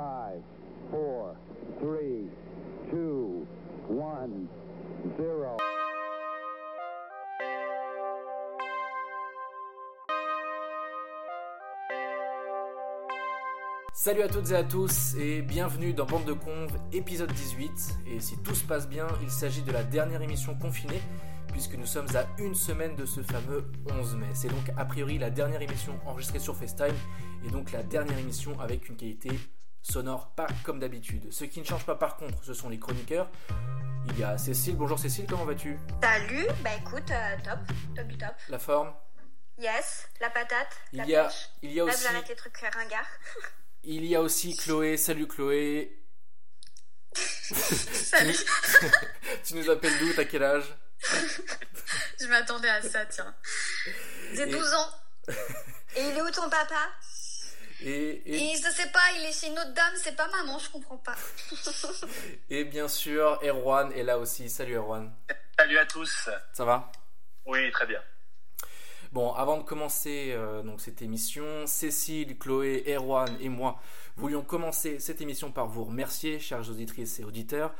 [0.00, 0.06] 5,
[0.92, 1.36] 4,
[1.78, 1.96] 3,
[2.90, 3.46] 2,
[3.90, 4.28] 1,
[5.18, 5.56] 0.
[13.92, 17.70] Salut à toutes et à tous et bienvenue dans Bande de Conve, épisode 18.
[18.06, 21.02] Et si tout se passe bien, il s'agit de la dernière émission confinée,
[21.52, 23.70] puisque nous sommes à une semaine de ce fameux
[24.00, 24.28] 11 mai.
[24.32, 26.96] C'est donc a priori la dernière émission enregistrée sur FaceTime,
[27.44, 29.28] et donc la dernière émission avec une qualité
[29.82, 31.32] sonore pas comme d'habitude.
[31.32, 33.28] Ce qui ne change pas par contre, ce sont les chroniqueurs.
[34.06, 35.78] Il y a Cécile, bonjour Cécile, comment vas-tu?
[36.02, 37.58] Salut, bah écoute, euh, top,
[37.94, 38.34] top du top.
[38.48, 38.92] La forme?
[39.58, 41.50] Yes, la patate, Il la y a, pêche.
[41.62, 43.06] il y a Là, aussi, j'arrête les trucs ringards.
[43.84, 45.96] il y a aussi Chloé, salut Chloé.
[47.50, 48.36] Salut,
[49.44, 50.64] Tu nous appelles d'où, t'as quel âge?
[52.20, 53.34] Je m'attendais à ça, tiens.
[54.32, 54.88] J'ai Et- 12 ans.
[55.96, 56.88] Et il est où ton papa?
[57.82, 60.58] Et, et, Et je sais pas, il est chez une autre dame, c'est pas maman,
[60.58, 61.16] je comprends pas.
[62.50, 64.48] et bien sûr, Erwan est là aussi.
[64.48, 65.12] Salut Erwan.
[65.58, 66.28] Salut à tous.
[66.52, 66.90] Ça va?
[67.46, 68.00] Oui, très bien.
[69.12, 73.80] Bon, avant de commencer euh, donc cette émission, Cécile, Chloé, Erwan et moi
[74.16, 77.74] voulions commencer cette émission par vous remercier, chères auditrices et auditeurs.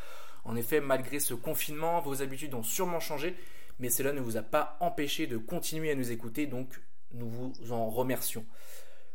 [0.44, 3.36] En effet, malgré ce confinement, vos habitudes ont sûrement changé,
[3.78, 6.80] mais cela ne vous a pas empêché de continuer à nous écouter, donc
[7.12, 8.46] nous vous en remercions.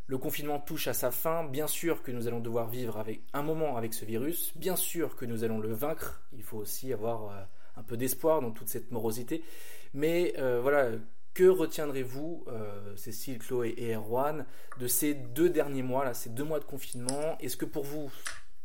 [0.07, 3.41] Le confinement touche à sa fin, bien sûr que nous allons devoir vivre avec un
[3.41, 7.31] moment avec ce virus, bien sûr que nous allons le vaincre, il faut aussi avoir
[7.31, 7.41] euh,
[7.75, 9.43] un peu d'espoir dans toute cette morosité,
[9.95, 10.91] mais euh, voilà,
[11.33, 14.45] que retiendrez-vous, euh, Cécile, Chloé et Erwan,
[14.79, 17.35] de ces deux derniers mois, là, ces deux mois de confinement?
[17.39, 18.11] Est-ce que pour vous,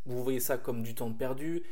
[0.05, 1.63] vous voyez ça comme du temps perdu?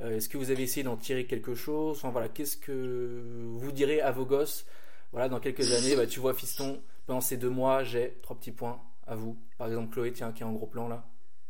[0.00, 1.98] Est-ce que vous avez essayé d'en tirer quelque chose?
[1.98, 4.64] Enfin voilà, qu'est-ce que vous direz à vos gosses?
[5.10, 8.52] Voilà, dans quelques années, bah, tu vois, fiston, pendant ces deux mois, j'ai trois petits
[8.52, 9.38] points à vous.
[9.56, 11.04] Par exemple, Chloé, tiens, qui est en gros plan là.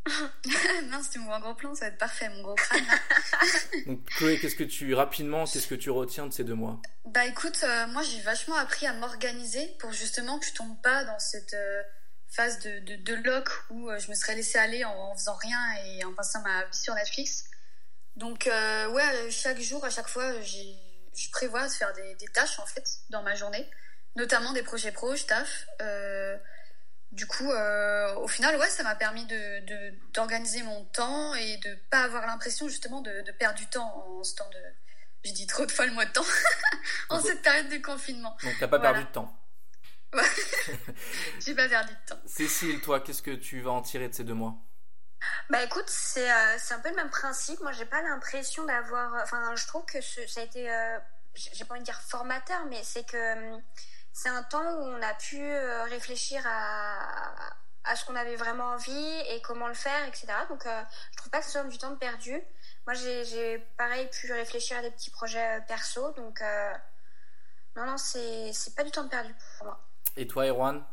[0.88, 2.84] Mince, tu me vois en gros plan, ça va être parfait, mon gros crâne.
[3.86, 6.80] Donc Chloé, qu'est-ce que tu, rapidement, qu'est-ce que tu retiens de ces deux mois?
[7.04, 11.04] Bah écoute, euh, moi j'ai vachement appris à m'organiser pour justement que je tombe pas
[11.04, 11.82] dans cette euh,
[12.28, 15.36] phase de, de, de lock où euh, je me serais laissée aller en, en faisant
[15.36, 17.44] rien et en passant ma vie sur Netflix.
[18.16, 22.66] Donc ouais, chaque jour, à chaque fois, je prévois de faire des, des tâches en
[22.66, 23.70] fait dans ma journée,
[24.16, 25.66] notamment des projets pro, je taffe.
[27.12, 31.56] Du coup, euh, au final, ouais, ça m'a permis de, de- d'organiser mon temps et
[31.58, 34.58] de pas avoir l'impression justement de, de perdre du temps en ce temps de...
[35.24, 36.24] Je dis trop de fois le mot de temps
[37.08, 38.36] en cette période de confinement.
[38.42, 38.92] Donc t'as pas Voilà.
[38.92, 39.34] perdu de temps.
[41.44, 42.20] J'ai pas perdu de temps.
[42.26, 44.56] Cécile, toi, qu'est-ce que tu vas en tirer de ces deux mois?
[45.50, 47.60] Bah écoute, c'est euh, c'est un peu le même principe.
[47.60, 49.14] Moi, j'ai pas l'impression d'avoir.
[49.22, 50.70] Enfin, je trouve que ce- ça a été.
[50.70, 50.98] euh,
[51.34, 53.62] j'ai j'ai pas envie de dire formateur, mais c'est que hum,
[54.18, 58.70] c'est un temps où on a pu euh, réfléchir à, à ce qu'on avait vraiment
[58.72, 60.26] envie et comment le faire, etc.
[60.48, 62.32] Donc, euh, je trouve pas que ce soit du temps perdu.
[62.84, 66.10] Moi, j'ai pareil pu réfléchir à des petits projets euh, perso.
[66.14, 66.72] Donc, euh,
[67.76, 69.80] non, non, c'est c'est pas du temps perdu pour moi.
[70.16, 70.84] Et toi, Erwan?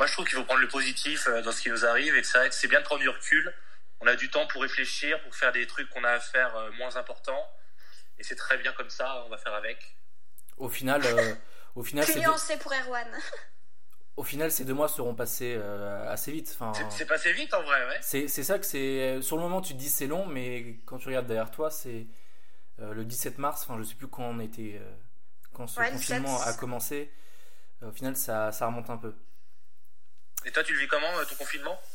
[0.00, 2.20] Moi, je trouve qu'il faut prendre le positif euh, dans ce qui nous arrive et
[2.20, 3.54] que c'est vrai que c'est bien de prendre du recul.
[4.00, 6.72] On a du temps pour réfléchir, pour faire des trucs qu'on a à faire euh,
[6.72, 7.48] moins importants.
[8.18, 9.96] Et c'est très bien comme ça, on va faire avec.
[10.56, 11.34] Au final, euh,
[11.74, 13.06] au final, ces deux, Nuancé pour Erwan.
[14.16, 16.50] au final, ces deux mois seront passés euh, assez vite.
[16.58, 17.98] Enfin, C'est- passé vite en vrai, ouais.
[18.00, 19.20] c'est c'est ça que c'est.
[19.22, 22.06] Sur le moment, tu te dis c'est long, mais quand tu regardes derrière toi, c'est
[22.80, 23.62] euh, le 17 mars.
[23.62, 24.94] Enfin, je sais plus quand on était, euh,
[25.52, 26.48] quand ce Ouais, confinement 7.
[26.48, 27.10] a commencé.
[27.82, 29.14] Euh, au final, ça, ça remonte un peu.
[30.44, 31.72] Et toi, tu le vis comment, euh, ton confinement?
[31.72, 31.93] Euh,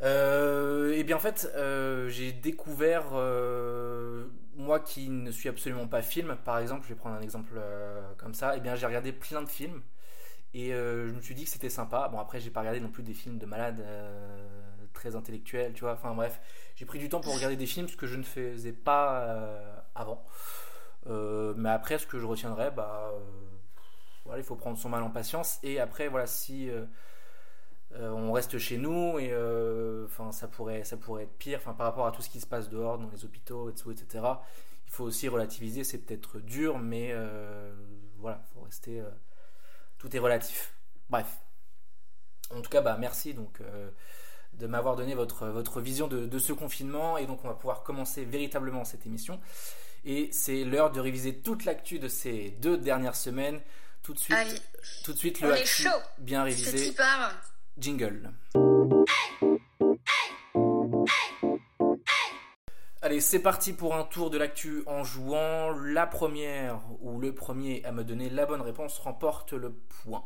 [0.00, 4.26] et bien en fait, euh, j'ai découvert, euh,
[4.56, 8.02] moi qui ne suis absolument pas film, par exemple, je vais prendre un exemple euh,
[8.18, 9.82] comme ça, et bien j'ai regardé plein de films
[10.54, 12.08] et euh, je me suis dit que c'était sympa.
[12.08, 14.46] Bon après j'ai pas regardé non plus des films de malades euh,
[14.92, 15.92] très intellectuels, tu vois.
[15.94, 16.40] Enfin bref,
[16.76, 19.76] j'ai pris du temps pour regarder des films, ce que je ne faisais pas euh,
[19.94, 20.24] avant.
[21.08, 23.18] Euh, mais après, ce que je retiendrai, bah, euh,
[24.24, 25.58] voilà, il faut prendre son mal en patience.
[25.62, 26.70] Et après, voilà, si
[27.94, 31.58] euh, on reste chez nous et euh, ça pourrait ça pourrait être pire.
[31.60, 33.90] Enfin par rapport à tout ce qui se passe dehors dans les hôpitaux et tout,
[33.90, 34.24] etc
[34.86, 35.84] il faut aussi relativiser.
[35.84, 37.72] C'est peut-être dur mais euh,
[38.18, 39.08] voilà faut rester euh,
[39.98, 40.74] tout est relatif.
[41.10, 41.26] Bref.
[42.54, 43.60] En tout cas bah merci donc
[44.54, 47.18] de m'avoir donné votre votre vision de, de ce confinement.
[47.18, 49.40] Et donc on va pouvoir commencer véritablement cette émission.
[50.04, 53.60] Et c'est l'heure de réviser toute l'actu de ces deux dernières semaines.
[54.02, 54.60] Tout de suite Allez,
[55.04, 55.88] tout de suite On le est actu chaud.
[56.18, 56.90] bien c'est révisé.
[56.90, 57.32] qui part?
[57.78, 58.32] Jingle.
[63.02, 65.70] Allez, c'est parti pour un tour de l'actu en jouant.
[65.70, 70.24] La première ou le premier à me donner la bonne réponse remporte le point.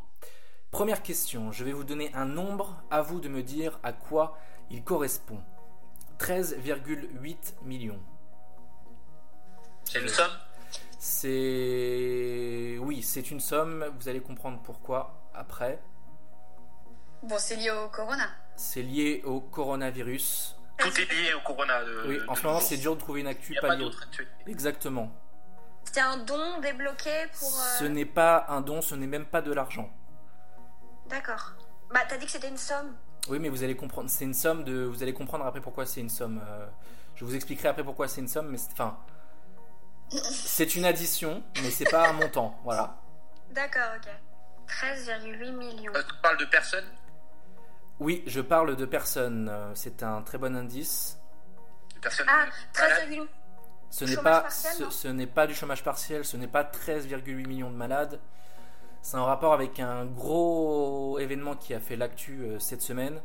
[0.71, 4.37] Première question, je vais vous donner un nombre, à vous de me dire à quoi
[4.69, 5.39] il correspond.
[6.17, 8.01] 13,8 millions.
[9.83, 10.31] C'est une somme?
[10.97, 12.77] C'est.
[12.79, 13.85] Oui, c'est une somme.
[13.99, 15.81] Vous allez comprendre pourquoi après.
[17.23, 18.27] Bon, c'est lié au corona.
[18.55, 20.55] C'est lié au coronavirus.
[20.77, 21.83] Tout est lié au corona.
[21.83, 23.75] De, Oui, de en ce moment, c'est dur de trouver une Il actu a pas
[23.75, 24.07] d'autre.
[24.47, 25.11] Exactement.
[25.83, 27.47] C'était un don débloqué pour.
[27.49, 29.89] euh, Ce n'est pas un don, ce n'est même pas de l'argent.
[31.07, 31.53] D'accord.
[31.93, 32.95] Bah, t'as dit que c'était une somme.
[33.29, 34.09] Oui, mais vous allez comprendre.
[34.09, 34.83] C'est une somme de.
[34.83, 36.41] Vous allez comprendre après pourquoi c'est une somme.
[36.47, 36.65] euh,
[37.15, 38.97] Je vous expliquerai après pourquoi c'est une somme, mais c'est- enfin.
[40.31, 42.59] C'est une addition, mais c'est pas un montant.
[42.65, 42.97] Voilà.
[43.51, 44.09] D'accord, ok.
[44.67, 45.93] 13,8 millions.
[45.95, 46.85] Euh, Tu parles de personnes?
[48.01, 49.47] Oui, je parle de personnes.
[49.49, 51.19] euh, C'est un très bon indice.
[51.95, 52.53] de personnes Ah, malades
[53.09, 53.27] 13,8
[53.91, 57.45] Ce n'est Chômage pas, partiel, ce, n'est pas du chômage partiel, ce n'est pas 13,8
[57.47, 58.19] millions de malades.
[59.03, 63.21] C'est un rapport avec un gros événement qui a fait l'actu euh, cette semaine.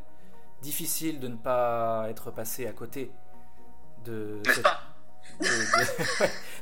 [0.61, 3.11] Difficile de ne pas être passé à côté
[4.05, 4.41] de.
[4.45, 4.79] N'est-ce cette- pas?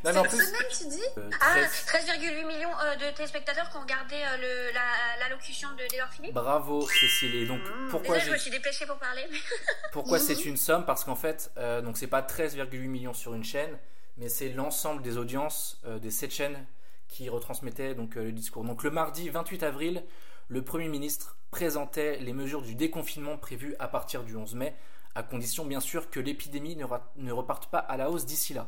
[0.03, 0.45] non, mais en Cette plus.
[0.45, 1.55] semaine, tu dis euh, Ah,
[1.87, 6.33] 13 13,8 millions euh, de téléspectateurs qui ont regardé euh, la- l'allocution de Taylor Philippe.
[6.33, 7.35] Bravo Cécile.
[7.35, 9.25] Et donc pourquoi Désolée, je me suis dépêchée pour parler.
[9.31, 9.37] mais-
[9.91, 10.85] Pourquoi c'est une somme?
[10.85, 13.77] Parce qu'en fait, euh, donc c'est pas 13,8 millions sur une chaîne,
[14.17, 16.65] mais c'est l'ensemble des audiences euh, des 7 chaînes
[17.07, 18.63] qui retransmettaient donc, le discours.
[18.63, 20.03] Donc le mardi 28 avril,
[20.49, 24.75] le Premier ministre présentait les mesures du déconfinement prévues à partir du 11 mai,
[25.15, 28.67] à condition bien sûr que l'épidémie ne, reparte pas à la hausse d'ici là.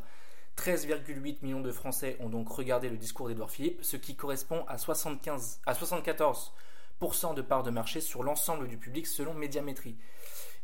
[0.58, 4.80] 13,8 millions de Français ont donc regardé le discours d'Edouard Philippe, ce qui correspond à,
[4.80, 9.96] 75, à 74% de part de marché sur l'ensemble du public selon Médiamétrie.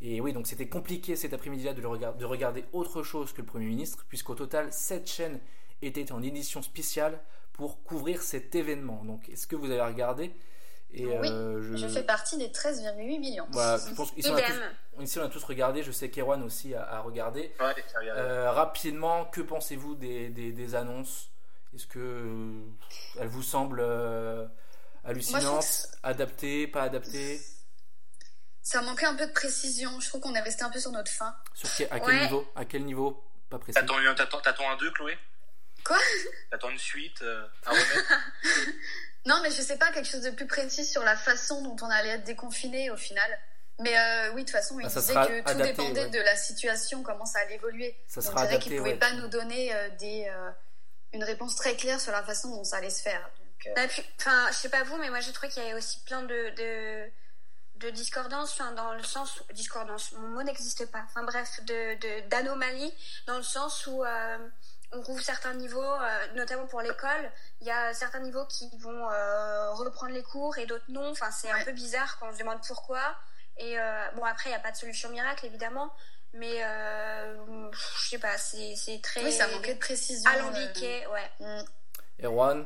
[0.02, 4.04] Et oui, donc c'était compliqué cet après-midi-là de regarder autre chose que le Premier ministre,
[4.10, 5.40] puisqu'au total, 7 chaînes
[5.84, 7.22] étaient en édition spéciale
[7.54, 9.04] pour couvrir cet événement.
[9.06, 10.34] Donc, est-ce que vous avez regardé
[10.96, 13.48] Et, Oui, euh, Je fais partie des 13,8 millions.
[13.52, 14.30] Voilà, je pense ici,
[15.20, 17.52] on a tous regardé, je sais qu'Erwan aussi a, a regardé.
[17.60, 17.74] Ouais.
[18.16, 21.30] Euh, rapidement, que pensez-vous des, des- des annonces?
[21.76, 22.62] Est-ce que euh,
[23.20, 24.46] elles vous semblent euh,
[25.04, 25.64] hallucinantes, Moi,
[26.04, 27.42] adaptées, pas adaptées?
[28.62, 30.00] Ça manquait un peu de précision.
[30.00, 31.36] Je trouve qu'on est resté un peu sur notre fin.
[31.56, 32.22] Sur quel- à quel Ouais.
[32.26, 32.46] niveau?
[32.56, 33.24] À quel niveau?
[33.50, 33.74] Pas précis.
[33.80, 35.18] T'attends une- t'attends- t'attends un 2, Chloé?
[35.84, 35.98] Quoi?
[36.52, 37.74] T'attends une suite euh, un
[39.26, 41.90] Non, mais je sais pas, quelque chose de plus précis sur la façon dont on
[41.90, 43.40] allait être déconfiné au final.
[43.80, 46.10] Mais euh, oui, de toute façon, il Ah, ça disait que tout adapté, dépendait ouais.
[46.10, 47.98] de la situation, comment ça allait évoluer.
[48.08, 48.98] Ça Donc sera c'est vrai qu'il pouvait ouais.
[49.00, 50.52] pas nous donner euh, des, euh,
[51.14, 53.30] une réponse très claire sur la façon dont ça allait se faire.
[53.68, 53.82] Euh, Bah,
[54.20, 56.50] Enfin, je sais pas vous, mais moi j'ai trouvé qu'il y avait aussi plein de,
[56.56, 57.10] de,
[57.78, 61.96] de discordances, enfin, dans le sens où, discordance, mon mot n'existe pas, enfin bref, de,
[61.96, 62.94] de, d'anomalies,
[63.26, 64.38] dans le sens où euh,
[64.96, 67.32] on rouvre certains niveaux, euh, notamment pour l'école,
[67.62, 71.32] il y a certains niveaux qui vont euh, reprendre les cours et d'autres non, enfin
[71.32, 73.16] c'est un peu bizarre quand on se demande pourquoi.
[73.58, 75.94] Et euh, bon, après, il n'y a pas de solution miracle, évidemment,
[76.34, 80.30] mais euh, je sais pas, c'est, c'est très oui, ça manquait de précision.
[80.30, 81.32] alambiqué, ouais.
[81.40, 81.64] mm.
[82.24, 82.66] Erwan,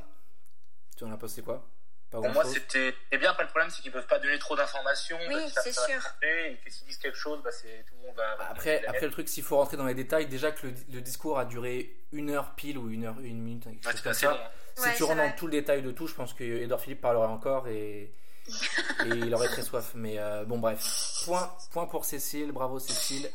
[0.95, 1.65] tu en as pensé quoi?
[2.12, 2.95] Pas Pour moi, c'était.
[3.12, 5.18] Et bien, après, le problème, c'est qu'ils peuvent pas donner trop d'informations.
[5.27, 6.01] Oui, c'est sûr.
[6.21, 8.38] Et que s'ils disent quelque chose, bah, c'est tout le monde va.
[8.50, 11.38] Après, après le truc, s'il faut rentrer dans les détails, déjà que le, le discours
[11.38, 14.31] a duré une heure pile ou une heure, une minute, quelque chose c'est comme ça.
[14.31, 14.38] long.
[14.38, 14.50] hein.
[14.75, 17.01] Si Ouais, tu rentres dans tout le détail de tout, je pense que Edouard Philippe
[17.01, 18.13] parlerait encore et,
[18.48, 19.92] et il aurait très soif.
[19.95, 20.81] Mais euh, bon, bref.
[21.25, 23.30] Point, point pour Cécile, bravo Cécile.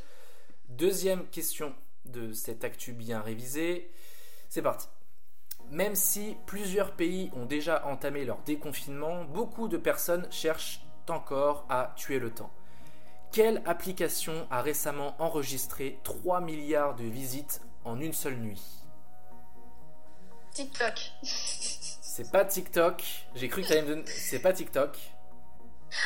[0.69, 1.75] Deuxième question
[2.07, 3.91] de cette actu bien révisée.
[4.49, 4.87] C'est parti.
[5.71, 11.93] Même si plusieurs pays ont déjà entamé leur déconfinement, beaucoup de personnes cherchent encore à
[11.97, 12.51] tuer le temps.
[13.33, 18.63] Quelle application a récemment enregistré 3 milliards de visites en une seule nuit?
[20.53, 21.13] TikTok.
[21.23, 23.03] C'est pas TikTok.
[23.35, 24.05] J'ai cru que t'allais me donner.
[24.07, 24.99] C'est pas TikTok.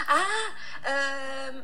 [0.08, 0.22] Ah,
[0.88, 1.62] euh,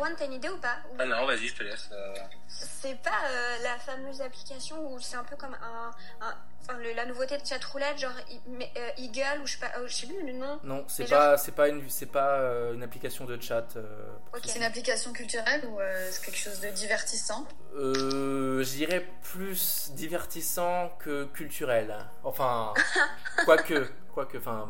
[0.00, 1.88] Erwan, t'as une idée ou pas Ou- Ah non, vas-y, je te laisse.
[1.92, 2.14] euh.
[2.48, 5.90] C'est pas euh, la fameuse application où c'est un peu comme un,
[6.26, 8.12] un- enfin, le- la nouveauté de chatroulette, genre
[8.46, 10.58] mais, euh, Eagle ou je sais pas, euh, je sais plus le nom.
[10.64, 13.76] Non, c'est pas, c'est pas une, c'est pas euh, une application de chat.
[13.76, 14.08] euh.
[14.44, 19.90] C'est une application culturelle ou euh, c'est quelque chose de divertissant Euh, je dirais plus
[19.92, 21.94] divertissant que culturel.
[22.24, 22.72] Enfin,
[23.44, 24.66] quoique, quoique, enfin.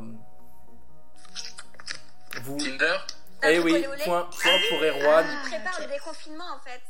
[2.42, 2.58] Vous.
[2.58, 2.96] Tinder?
[3.44, 4.04] Eh oui, olé olé.
[4.04, 5.26] point, point pour Erwan.
[5.44, 6.80] Il prépare le déconfinement en fait.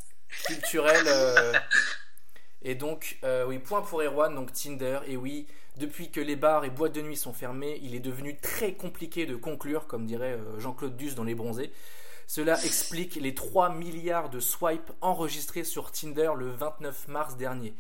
[0.47, 1.05] culturel.
[1.07, 1.53] euh,
[2.63, 5.01] Et donc, euh, oui, point pour Erwan, donc Tinder.
[5.07, 8.37] Et oui, depuis que les bars et boîtes de nuit sont fermés, il est devenu
[8.39, 11.73] très compliqué de conclure, comme dirait euh, Jean-Claude Duss dans Les Bronzés.
[12.27, 17.75] Cela explique les 3 milliards de swipes enregistrés sur Tinder le 29 mars dernier.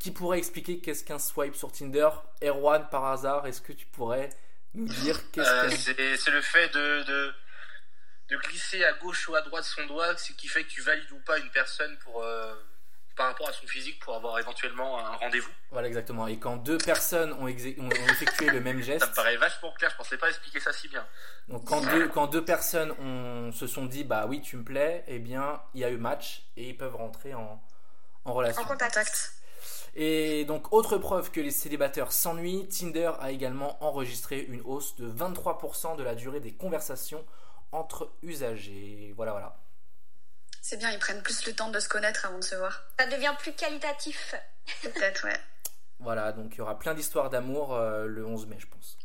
[0.00, 2.08] Qui pourrait expliquer qu'est-ce qu'un swipe sur Tinder?
[2.42, 4.30] Erwan, par hasard, est-ce que tu pourrais
[4.74, 5.76] nous dire qu'est-ce Euh, qu'un...
[5.76, 7.32] c'est c'est le fait de, de,
[8.28, 11.10] de glisser à gauche ou à droite son doigt, ce qui fait que tu valides
[11.12, 12.54] ou pas une personne pour, euh,
[13.16, 15.50] par rapport à son physique pour avoir éventuellement un rendez-vous.
[15.70, 16.26] Voilà, exactement.
[16.26, 19.36] Et quand deux personnes ont, exé- ont- ont effectué le même geste, Ça me paraît
[19.36, 21.06] vachement clair, je pensais pas expliquer ça si bien.
[21.48, 25.04] donc quand deux, quand deux personnes ont, se sont dit bah oui tu me plais,
[25.06, 27.62] eh bien il y a eu match et ils peuvent rentrer en,
[28.24, 28.62] en relation.
[28.62, 28.66] En.
[28.66, 29.34] Contact.
[29.96, 35.08] Et donc autre preuve que les célibataires s'ennuient, Tinder a également enregistré une hausse de
[35.08, 37.24] 23% de la durée des conversations
[37.74, 39.12] entre usagers.
[39.16, 39.56] Voilà, voilà.
[40.62, 42.84] C'est bien, ils prennent plus le temps de se connaître avant de se voir.
[42.98, 44.34] Ça devient plus qualitatif.
[44.82, 45.38] Peut-être, ouais.
[45.98, 48.96] Voilà, donc il y aura plein d'histoires d'amour euh, le 11 mai, je pense.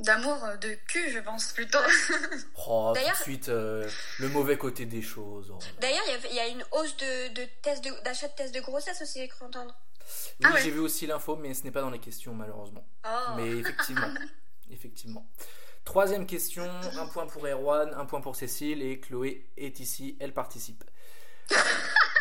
[0.00, 1.78] D'amour, euh, de cul, je pense plutôt.
[2.70, 5.50] Oh, tout de D'ailleurs- suite, euh, le mauvais côté des choses.
[5.52, 5.58] oh.
[5.80, 9.00] D'ailleurs, il y a une hausse de, de tests de- d'achat de, tests de grossesse
[9.02, 9.74] aussi, j'ai cru entendre.
[10.40, 10.62] Oui, Ah ouais.
[10.62, 12.86] j'ai vu aussi l'info, mais ce n'est pas dans les questions, malheureusement.
[13.04, 13.32] Oh.
[13.36, 14.14] Mais effectivement,
[14.70, 15.26] effectivement.
[15.88, 16.64] Troisième question,
[16.98, 20.84] un point pour Erwan, un point pour Cécile, et Chloé est ici, elle participe.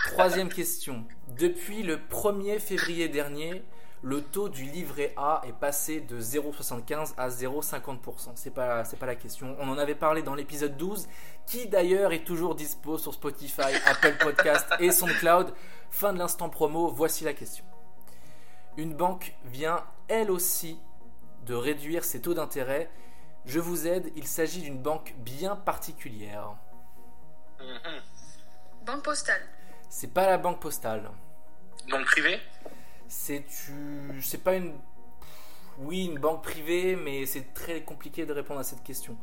[0.06, 1.04] Troisième question.
[1.38, 3.62] Depuis le 1er février dernier,
[4.04, 8.32] le taux du livret A est passé de 0,75 à 0,50%.
[8.36, 9.58] C'est pas, pas la question.
[9.60, 11.06] On en avait parlé dans l'épisode 12,
[11.46, 15.54] qui d'ailleurs est toujours dispo sur Spotify, Apple Podcast et SoundCloud?
[15.92, 17.66] Fin de l'instant promo, voici la question.
[18.78, 20.80] Une banque vient elle aussi
[21.46, 22.90] de réduire ses taux d'intérêt.
[23.48, 26.56] Je vous aide, il s'agit d'une banque bien particulière.
[27.60, 28.02] Mhm.
[28.86, 29.42] Banque postale.
[29.90, 31.10] C'est pas la banque postale.
[31.90, 32.42] Donc privé
[33.08, 34.22] C'est tu...
[34.22, 34.78] c'est pas une
[35.80, 39.16] oui, une banque privée, mais c'est très compliqué de répondre à cette question.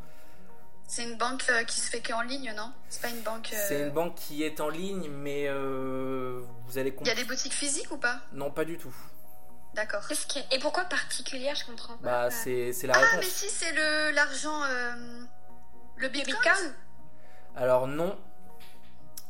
[0.86, 2.72] C'est une banque euh, qui se fait qu'en ligne, non?
[2.88, 3.50] C'est pas une banque.
[3.52, 7.14] euh, C'est une banque qui est en ligne, mais euh, vous allez Il y a
[7.14, 8.20] des boutiques physiques ou pas?
[8.32, 8.94] Non, pas du tout.
[9.74, 10.02] D'accord.
[10.52, 12.02] Et pourquoi particulière Je comprends pas.
[12.04, 13.24] Bah, Euh, c'est c'est la Ah, mais réponse.
[13.32, 14.62] si, c'est le l'argent.
[14.64, 14.94] euh,
[15.96, 16.36] le le bitcoin.
[16.36, 16.74] Bitcoin
[17.56, 18.18] Alors non,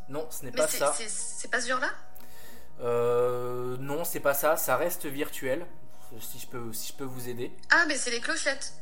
[0.09, 0.93] non, ce n'est Mais pas c'est- ça.
[0.97, 1.91] c'est c'est pas ce genre-là?
[2.81, 4.57] Euh, non, c'est pas ça.
[4.57, 5.67] Ça reste virtuel.
[6.21, 7.57] Si je peux, si je peux vous aider.
[7.71, 8.73] Ah, mais c'est les clochettes.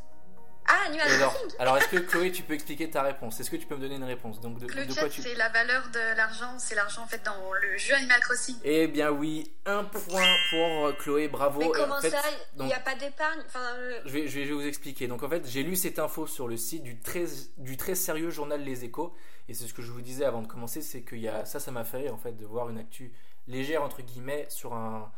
[0.66, 3.40] Ah, Animal alors, Crossing alors est-ce que Chloé, tu peux expliquer ta réponse?
[3.40, 4.40] Est-ce que tu peux me donner une réponse?
[4.40, 6.59] Donc de, de quoi Clochette, tu c'est la valeur de l'argent.
[6.59, 8.57] C'est l'argent en fait dans le jeu Animal Crossing.
[8.64, 11.61] Eh bien oui, un point pour euh, Chloé, bravo.
[11.61, 12.23] Mais en comment fait, ça
[12.59, 13.40] Il n'y a pas d'épargne?
[13.47, 15.09] Enfin, euh, Je vais, je vais- je vais vous expliquer.
[15.09, 17.25] Donc en fait, j'ai lu cette info sur le site du très,
[17.59, 19.14] du très sérieux journal Les Échos.
[19.49, 21.59] Et c'est ce que je vous disais avant de commencer, c'est que y a, ça,
[21.59, 23.12] ça m'a fait rire, en fait de voir une actu
[23.49, 25.11] légère entre guillemets sur un,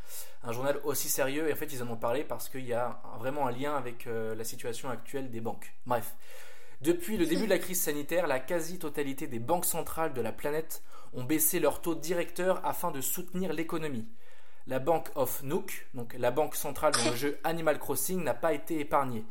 [0.42, 1.48] un journal aussi sérieux.
[1.48, 4.06] Et en fait, ils en ont parlé parce qu'il y a vraiment un lien avec
[4.06, 5.74] euh, la situation actuelle des banques.
[5.86, 6.14] Bref.
[6.80, 10.82] Depuis le début de la crise sanitaire, la quasi-totalité des banques centrales de la planète
[11.14, 14.06] ont baissé leur taux directeur afin de soutenir l'économie.
[14.66, 18.52] La Bank of Nook, donc la banque centrale dans le jeu Animal Crossing, n'a pas
[18.52, 19.24] été épargnée.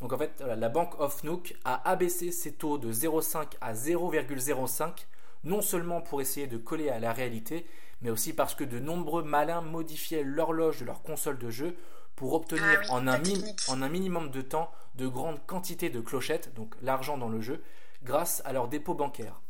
[0.00, 5.06] Donc en fait, la Bank of Nook a abaissé ses taux de 0,5 à 0,05,
[5.44, 7.66] non seulement pour essayer de coller à la réalité,
[8.02, 11.76] mais aussi parce que de nombreux malins modifiaient l'horloge de leur console de jeu
[12.16, 16.52] pour obtenir Ah oui, en, un en minimum de temps de grandes quantités de clochettes,
[16.54, 17.62] donc l'argent dans le jeu,
[18.02, 19.40] grâce à leur dépôt bancaire.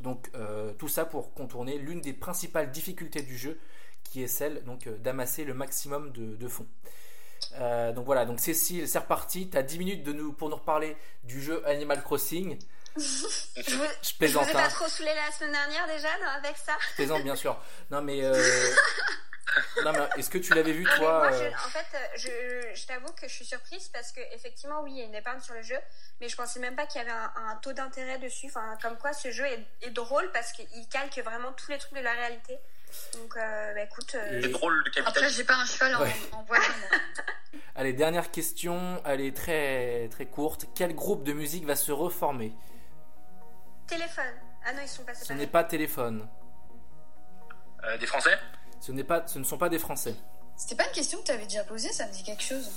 [0.00, 3.58] Donc euh, tout ça pour contourner l'une des principales difficultés du jeu,
[4.04, 6.66] qui est celle donc euh, d'amasser le maximum de, de fonds.
[7.54, 9.48] Euh, donc voilà, donc Cécile, c'est reparti.
[9.48, 12.58] T'as 10 minutes de nous, pour nous reparler du jeu Animal Crossing.
[12.96, 14.62] Je vous, Je je vous plaisante, ai hein.
[14.62, 17.56] pas trop saoulé la semaine dernière déjà non, avec ça Je plaisante bien sûr.
[17.90, 18.32] Non mais, euh,
[19.84, 22.80] non, mais est-ce que tu l'avais vu toi moi, euh, je- en fait, euh, je,
[22.80, 25.40] je t'avoue que je suis surprise parce que effectivement, oui, il y a une épargne
[25.40, 25.78] sur le jeu,
[26.20, 28.46] mais je pensais même pas qu'il y avait un, un taux d'intérêt dessus.
[28.48, 31.94] Enfin, comme quoi, ce jeu est, est drôle parce qu'il calque vraiment tous les trucs
[31.94, 32.58] de la réalité.
[33.14, 35.36] Donc, euh, bah, écoute, euh, Et- C'est drôle le Après, capitalisme.
[35.36, 36.12] j'ai pas un cheval en, Ouais.
[36.32, 36.46] en.
[37.74, 39.02] Allez, dernière question.
[39.06, 40.66] Elle est très très courte.
[40.74, 42.52] Quel groupe de musique va se reformer?
[43.86, 44.34] Téléphone.
[44.64, 46.28] Ah non, ils sont passés Ce n'est pas téléphone.
[47.84, 48.38] Euh, des Français?
[48.80, 50.14] Ce n'est pas, ce ne sont pas des Français.
[50.56, 52.70] C'était pas une question que tu avais déjà posée, ça me dit quelque chose.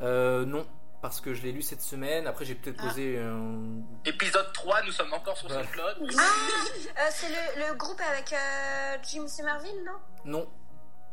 [0.00, 0.66] Euh, non,
[1.00, 2.26] parce que je l'ai lu cette semaine.
[2.26, 2.88] Après, j'ai peut-être Ah.
[2.88, 3.82] posé un.
[4.04, 5.62] Épisode 3, nous sommes encore sur Voilà.
[5.64, 6.10] SoundCloud.
[6.18, 9.98] Ah, euh, c'est le, le groupe avec euh, Jim Somerville, non?
[10.24, 10.48] Non.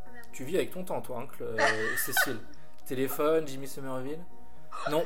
[0.08, 0.10] Ah.
[0.34, 2.39] Tu vis avec ton temps, toi, hein, Cl- euh, Cécile.
[2.86, 4.24] Téléphone, Jimmy Somerville.
[4.89, 5.06] Non,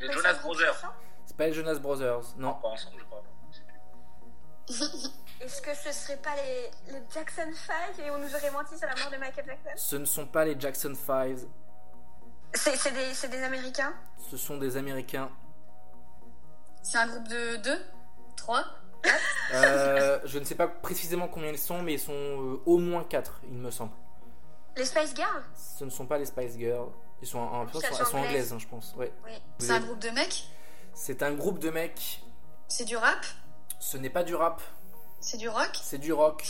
[0.00, 0.92] Les Mais Jonas Brothers.
[1.26, 2.36] C'est pas les Jonas Brothers.
[2.36, 2.54] Non.
[2.54, 3.22] Pas ensemble, je crois.
[5.40, 8.88] Est-ce que ce serait pas les, les Jackson 5 et on nous aurait menti sur
[8.88, 9.70] la mort de Michael Jackson?
[9.76, 11.38] Ce ne sont pas les Jackson 5.
[12.54, 13.92] C'est des, c'est des Américains?
[14.30, 15.30] Ce sont des Américains.
[16.82, 17.78] C'est un groupe de 2
[18.36, 18.64] 3
[19.52, 23.04] Euh, je ne sais pas précisément combien ils sont, mais ils sont euh, au moins
[23.04, 23.92] 4, il me semble.
[24.76, 25.44] Les Spice Girls?
[25.54, 26.88] Ce ne sont pas les Spice Girls.
[27.20, 28.28] Ils sont, en, elles sont anglais.
[28.28, 28.94] anglaises, hein, je pense.
[28.96, 29.12] Ouais.
[29.24, 29.32] Oui.
[29.58, 30.48] C'est un groupe de mecs?
[30.94, 32.22] C'est un groupe de mecs.
[32.68, 33.24] C'est du rap?
[33.80, 34.62] Ce n'est pas du rap,
[35.20, 35.70] C'est du rock?
[35.82, 36.42] C'est du rock.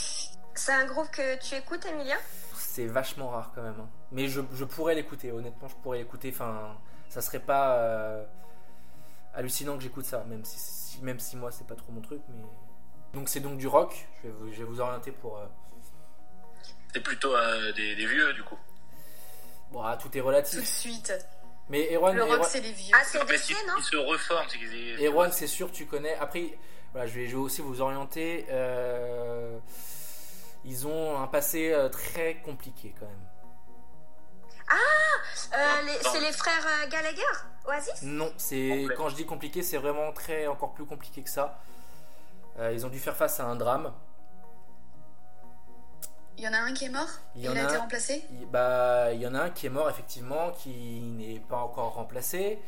[0.55, 2.17] C'est un groupe que tu écoutes, Emilia?
[2.57, 3.79] C'est vachement rare quand même.
[3.81, 3.89] hein.
[4.13, 6.31] Mais je, je pourrais l'écouter, honnêtement, je pourrais l'écouter.
[6.33, 6.77] Enfin,
[7.09, 8.25] ça serait pas euh,
[9.35, 12.21] hallucinant que j'écoute ça, même si, si- même si moi c'est pas trop mon truc.
[12.29, 12.45] Mais
[13.15, 14.07] donc c'est donc du rock.
[14.23, 15.39] Je vais vous, je vais vous orienter pour.
[15.39, 15.47] euh,
[16.93, 18.59] C'est plutôt euh, des, des vieux, du coup?
[19.73, 20.65] Bon, ah, tout est Tout de relatif.
[20.69, 21.13] suite.
[21.71, 22.93] Mais Erwan, Le rock, Erwan- c'est les vieux.
[22.95, 23.25] Ah, c'est non
[23.79, 24.47] ils se reforment.
[24.51, 26.15] c'est qu'ils- Erwan, c'est sûr, tu connais.
[26.17, 26.59] Après,
[26.93, 28.47] voilà, je vais, je vais aussi vous orienter.
[28.51, 29.59] euh,
[30.67, 33.29] Ils ont un passé euh, très compliqué quand même.
[35.53, 36.11] Euh, les- Non.
[36.13, 37.23] C'est les frères euh, Gallagher
[37.67, 41.61] Oasis Non, c'est quand je dis compliqué, c'est vraiment très encore plus compliqué que ça.
[42.59, 43.93] Euh, ils ont dû faire face à un drame.
[46.37, 47.77] Il y en a un qui est mort Il Il, y en a a été
[47.77, 48.25] remplacé?
[48.33, 51.95] Il, bah, il y en a un qui est mort effectivement, qui n'est pas encore
[51.95, 52.59] remplacé.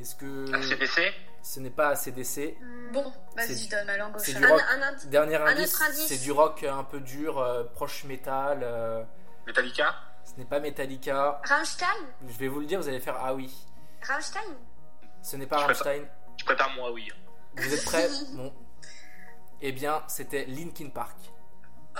[0.00, 2.92] Est-ce que CDC ce n'est pas ACDC Hmm.
[2.92, 4.38] Bon, vas-y, je donne ma langue au c'est chat.
[4.38, 4.62] du Un, rock.
[4.70, 6.06] un indi- Dernier Un indice, autre indice.
[6.08, 8.60] c'est du rock un peu dur, euh, proche métal.
[8.62, 9.02] euh,
[9.46, 9.94] Metallica?
[10.24, 11.40] Ce n'est pas Metallica.
[11.44, 11.86] Rammstein?
[12.26, 13.54] Je vais vous le dire, vous allez faire ah oui.
[14.02, 14.40] Rammstein?
[15.22, 16.02] Ce n'est pas Je Rammstein.
[16.38, 17.08] Je prépare moi, oui.
[17.56, 18.08] Vous êtes prêts?
[18.34, 18.52] Bon.
[19.62, 21.16] Eh bien, c'était Linkin Park.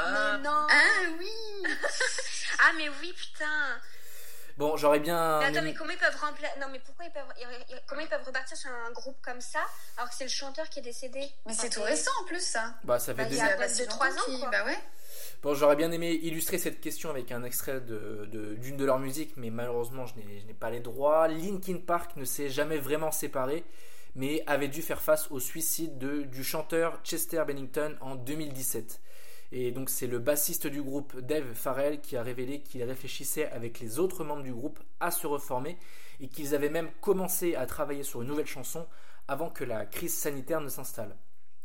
[0.06, 1.64] Mais non Ah oui
[2.60, 3.78] Ah, mais oui, putain
[4.56, 5.38] Bon, j'aurais bien.
[5.38, 7.78] Mais attends, aimé- mais comment ils peuvent remplacer Non, mais pourquoi ils peuvent...
[7.86, 9.60] Comment ils peuvent repartir sur un groupe comme ça
[9.96, 11.20] alors que c'est le chanteur qui est décédé?
[11.46, 12.74] Mais Enfin, c'est tout récent en plus, ça.
[12.82, 14.50] Bah, ça fait Bah, deux il y a pas de longtemps trois ans, qu'il- quoi.
[14.50, 14.78] Bah ouais.
[15.44, 18.98] Bon, j'aurais bien aimé illustrer cette question avec un extrait de- de- d'une de, leurs
[18.98, 21.28] musiques, mais malheureusement, je n'ai je n'ai pas les droits.
[21.28, 23.64] Linkin Park ne s'est jamais vraiment séparé,
[24.16, 29.00] mais avait dû faire face au suicide de, du chanteur Chester Bennington en 2017.
[29.50, 33.80] Et donc, c'est le bassiste du groupe, Dave Farrell, qui a révélé qu'il réfléchissait avec
[33.80, 35.78] les autres membres du groupe à se reformer
[36.20, 38.86] et qu'ils avaient même commencé à travailler sur une nouvelle chanson
[39.26, 41.16] avant que la crise sanitaire ne s'installe.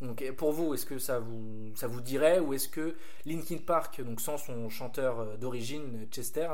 [0.01, 4.37] Donc pour vous, est-ce que ça vous, dirait ou est-ce que Linkin Park, donc sans
[4.37, 6.49] son chanteur euh, d'origine Chester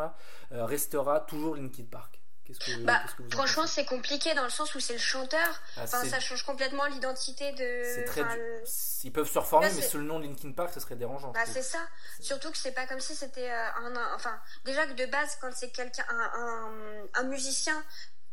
[0.52, 2.19] euh, restera toujours Linkin Park?
[2.50, 4.94] Qu'est-ce que, Bah, qu'est-ce que vous en franchement, c'est compliqué dans le sens où c'est
[4.94, 5.62] le chanteur.
[5.78, 7.84] Ah, Enfin, c'est- ça change complètement l'identité de.
[7.94, 8.42] c'est très enfin, dur.
[8.44, 8.64] le-
[9.04, 11.30] Ils peuvent se reformer, Là, mais sous le nom de Linkin Park, ça serait dérangeant.
[11.32, 11.78] Bah, c'est ça.
[12.20, 14.36] Surtout que c'est pas comme si c'était euh, un, un- Enfin,
[14.66, 17.84] déjà que de base, quand c'est quelqu'un, un, un, un musicien,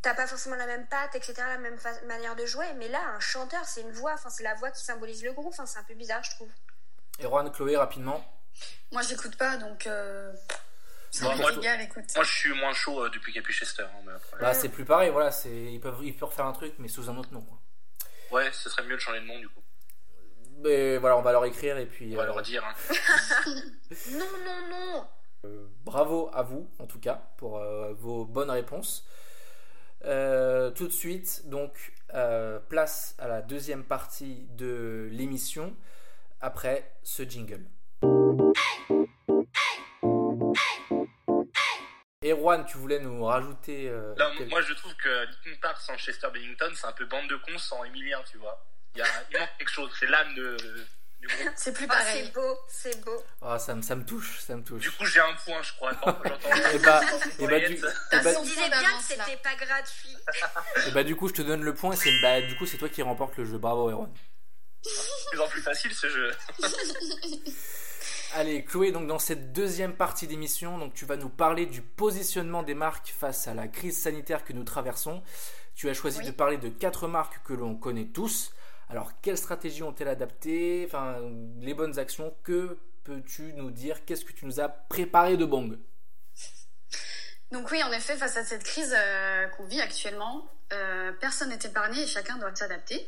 [0.00, 2.72] t'as pas forcément la même patte, etc., la même fa- manière de jouer.
[2.78, 4.14] Mais là, un chanteur, c'est une voix.
[4.14, 5.52] Enfin, c'est la voix qui symbolise le groupe.
[5.52, 6.48] Enfin, c'est un peu bizarre, je trouve.
[7.18, 8.24] Et Juan, Chloé, rapidement.
[8.92, 9.86] Moi, j'écoute pas, donc.
[9.86, 10.32] Euh...
[11.24, 12.04] Moi, m'est moi, égal, écoute.
[12.14, 13.82] Moi, je suis moins chaud euh, depuis qu'il n'y a plus Chester.
[13.82, 16.88] hein, Bah, c'est plus pareil, voilà, c'est, ils, peuvent, ils peuvent refaire un truc, mais
[16.88, 17.42] sous un autre nom.
[17.42, 17.58] Quoi.
[18.32, 19.60] Ouais, ce serait mieux de changer de nom, du coup.
[20.64, 22.14] Mais voilà, on va leur écrire et puis.
[22.14, 22.64] On va euh, leur dire.
[22.64, 22.74] hein.
[24.12, 25.06] Non, non, non.
[25.84, 29.06] Bravo à vous, en tout cas, pour euh, vos bonnes réponses.
[30.04, 35.74] Euh, tout de suite, donc, euh, place à la deuxième partie de l'émission
[36.40, 37.64] après ce jingle.
[42.36, 43.88] Erwan, tu voulais nous rajouter.
[43.88, 47.28] euh, quel- moi, je trouve que Linkin Park sans Chester Bennington, c'est un peu bande
[47.28, 48.64] de cons sans Emilien, tu vois.
[48.94, 50.56] Il, y a, il manque quelque chose, c'est l'âme de-
[51.20, 51.52] du groupe.
[51.56, 52.24] C'est plus Oh, pareil.
[52.26, 53.24] c'est beau, c'est beau.
[53.42, 54.80] Ah, ça, me- ça me touche, ça me touche.
[54.82, 55.92] Du coup, j'ai un point, je crois.
[55.92, 55.98] Non.
[56.74, 57.00] Et bah,
[57.38, 57.80] et bah, du, et
[58.22, 60.16] bah- On disait bien que c'était pas gratuit.
[60.86, 62.78] et bah, du coup, je te donne le point et c'est, bah, du coup, c'est
[62.78, 63.58] toi qui remporte le jeu.
[63.58, 64.12] Bravo, Erwan.
[64.82, 66.32] C'est de plus en plus facile ce jeu.
[68.34, 72.62] Allez, Chloé, donc dans cette deuxième partie d'émission, donc tu vas nous parler du positionnement
[72.62, 75.22] des marques face à la crise sanitaire que nous traversons.
[75.74, 76.26] Tu as choisi Oui.
[76.26, 78.52] de parler de quatre marques que l'on connaît tous.
[78.88, 80.84] Alors, quelles stratégies ont-elles adaptées?
[80.86, 81.16] Enfin,
[81.60, 82.34] les bonnes actions.
[82.44, 84.04] Que peux-tu nous dire?
[84.04, 85.78] Qu'est-ce que tu nous as préparé de bong
[87.52, 91.58] Donc oui, en effet, face à cette crise euh, qu'on vit actuellement, euh, personne n'est
[91.64, 93.06] épargné et chacun doit s'adapter,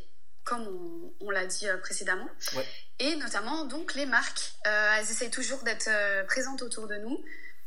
[0.48, 2.28] comme on, on l'a dit euh, précédemment.
[2.56, 2.66] Ouais.
[2.98, 7.22] Et notamment, donc, les marques, euh, elles essayent toujours d'être euh, présentes autour de nous.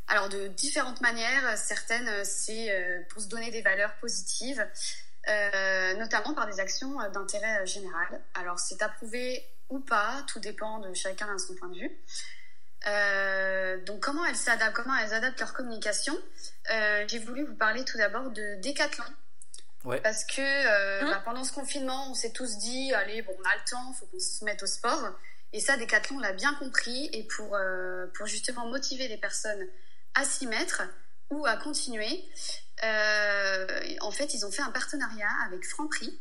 [0.08, 2.70] Alors, de différentes manières, certaines, c'est
[3.10, 4.67] pour se donner des valeurs positives,
[5.30, 8.22] euh, notamment par des actions d'intérêt général.
[8.34, 11.98] Alors, c'est approuvé ou pas, tout dépend de chacun à son point de vue.
[12.88, 16.17] Euh, donc comment elles s'adaptent, comment elles adaptent leur communication?
[16.74, 19.06] Euh, J'ai voulu vous parler tout d'abord de Decathlon.
[19.84, 20.00] Ouais.
[20.02, 23.50] Parce que euh, Hein bah, pendant ce confinement, on s'est tous dit, allez, bon, on
[23.50, 25.10] a le temps, faut qu'on se mette au sport.
[25.54, 27.10] Et ça, Decathlon l'a bien compris.
[27.13, 29.67] Et pour, euh, pour justement motiver les personnes
[30.15, 30.84] à s'y mettre
[31.30, 32.26] ou à continuer,
[32.84, 33.67] euh,
[34.02, 36.20] en fait, ils ont fait un partenariat avec Franprix.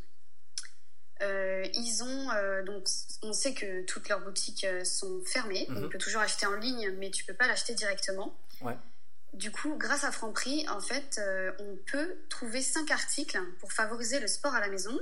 [1.23, 2.89] Euh, ils ont euh, donc
[3.21, 5.67] on sait que toutes leurs boutiques sont fermées.
[5.69, 5.85] Mhm.
[5.85, 8.35] On peut toujours acheter en ligne, mais tu peux pas l'acheter directement.
[8.63, 8.77] Ouais.
[9.33, 14.19] Du coup, grâce à Franprix, en fait, euh, on peut trouver cinq articles pour favoriser
[14.19, 14.99] le sport à la maison.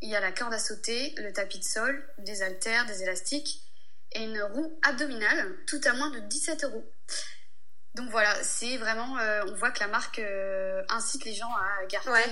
[0.00, 3.62] Il y a la corde à sauter, le tapis de sol, des haltères, des élastiques
[4.12, 6.90] et une roue abdominale, tout à moins de 17 euros.
[7.94, 11.86] Donc voilà, c'est vraiment, euh, on voit que la marque euh, incite les gens à
[11.86, 12.30] garder Ouais.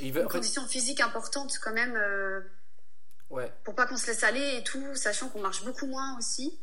[0.00, 2.40] une, euh, fait, condition physique importante quand même, euh,
[3.30, 3.52] ouais.
[3.64, 6.58] pour pas qu'on se laisse aller et tout, sachant qu'on marche beaucoup moins aussi.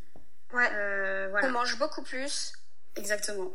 [0.53, 0.69] Ouais.
[0.73, 2.53] Euh, On mange beaucoup plus.
[2.95, 3.51] Exactement.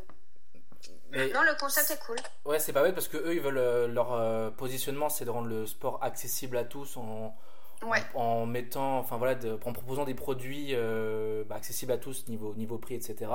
[1.10, 2.16] Mais Non, le concept est cool.
[2.44, 5.30] ouais, c'est pas bête parce que eux, ils veulent euh, leur euh, positionnement, c'est de
[5.30, 7.34] rendre le sport accessible à tous en,
[7.82, 8.02] Ouais.
[8.14, 12.26] en, en mettant, enfin voilà, de- en proposant des produits euh, bah, accessibles à tous
[12.28, 13.30] niveau niveau prix, etc.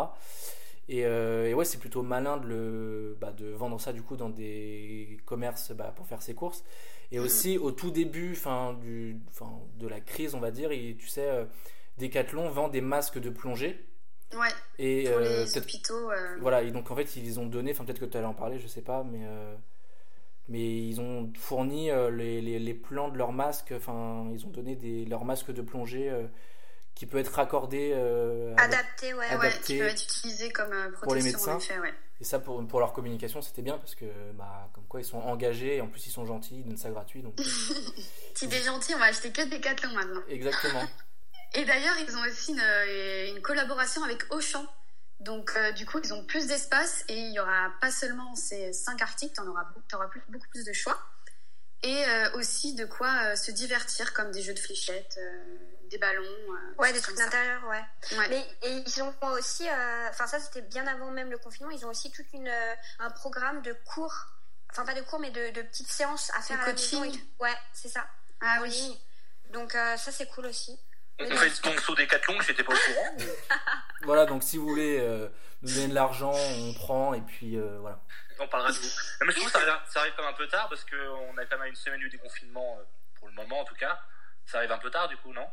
[0.90, 4.18] Et, euh, et ouais, c'est plutôt malin de le, bah, de vendre ça du coup
[4.18, 6.64] dans des commerces bah, pour faire ses courses.
[7.12, 7.26] Et Mhm.
[7.26, 11.08] aussi au tout début, enfin du, enfin de la crise, on va dire, et tu
[11.08, 11.46] sais, euh,
[12.00, 13.86] Decathlon vend des masques de plongée.
[14.34, 14.48] Ouais,
[14.80, 16.12] Et pour euh, les peut-être hôpitaux.
[16.12, 18.34] euh, Voilà, et donc en fait, ils ont donné, enfin peut-être que tu allais en
[18.34, 19.56] parler, je sais pas, mais, euh,
[20.48, 24.50] mais ils ont fourni euh, les, les, les plans de leurs masques, enfin ils ont
[24.50, 26.24] donné des, leurs masques de plongée euh,
[26.96, 27.92] qui peut être raccordé.
[27.94, 29.26] euh, Adapté, ouais.
[29.28, 29.48] Adapté.
[29.48, 31.54] ouais, qui peuvent être utilisés comme euh, Pour les protection médecins.
[31.56, 31.94] en effet, ouais.
[32.20, 35.18] Et ça, pour, pour leur communication, c'était bien parce que, bah, comme quoi, ils sont
[35.18, 37.24] engagés et en plus, ils sont gentils, ils donnent ça gratuit.
[37.24, 37.44] Donc, euh,
[38.36, 40.22] Si t'es gentil, on va acheter que des Decathlon maintenant.
[40.30, 40.84] exactement.
[41.54, 44.66] Et d'ailleurs, ils ont aussi une, une collaboration avec Auchan.
[45.20, 48.74] Donc, euh, du coup, ils ont plus d'espace et il y aura pas seulement ces
[48.74, 51.00] cinq articles, t'en auras, t'auras plus- beaucoup plus de choix.
[51.84, 55.20] Et euh, aussi de quoi euh, se divertir, comme des jeux de fléchettes,
[55.90, 56.24] des ballons.
[56.78, 57.84] Ouais, des trucs d'intérieur, ouais.
[58.18, 58.28] Ouais.
[58.30, 59.68] Mais et ils ont aussi,
[60.10, 63.74] enfin ça c'était bien avant même le confinement, ils ont aussi euh, un programme de
[63.86, 64.28] cours,
[64.72, 67.02] enfin pas de cours mais de, de petites séances à faire à la coaching.
[67.02, 67.14] maison.
[67.14, 67.26] et tout.
[67.44, 68.08] Ouais, c'est ça.
[68.42, 68.70] Ah oui.
[68.70, 68.98] ligne.
[69.52, 70.80] Donc ça c'est cool aussi.
[71.30, 73.18] On fait ce ton saut Décathlon, j'étais pas au courant.
[74.04, 75.28] voilà, donc si vous voulez euh,
[75.62, 78.00] nous donner de l'argent, on prend et puis euh, voilà.
[78.40, 78.88] On parlera de vous.
[79.22, 81.38] Mais je trouve que ça arrive, ça arrive quand même un peu tard parce qu'on
[81.38, 82.84] a quand même une semaine du déconfinement, euh,
[83.16, 84.00] pour le moment en tout cas.
[84.46, 85.48] Ça arrive un peu tard du coup, non?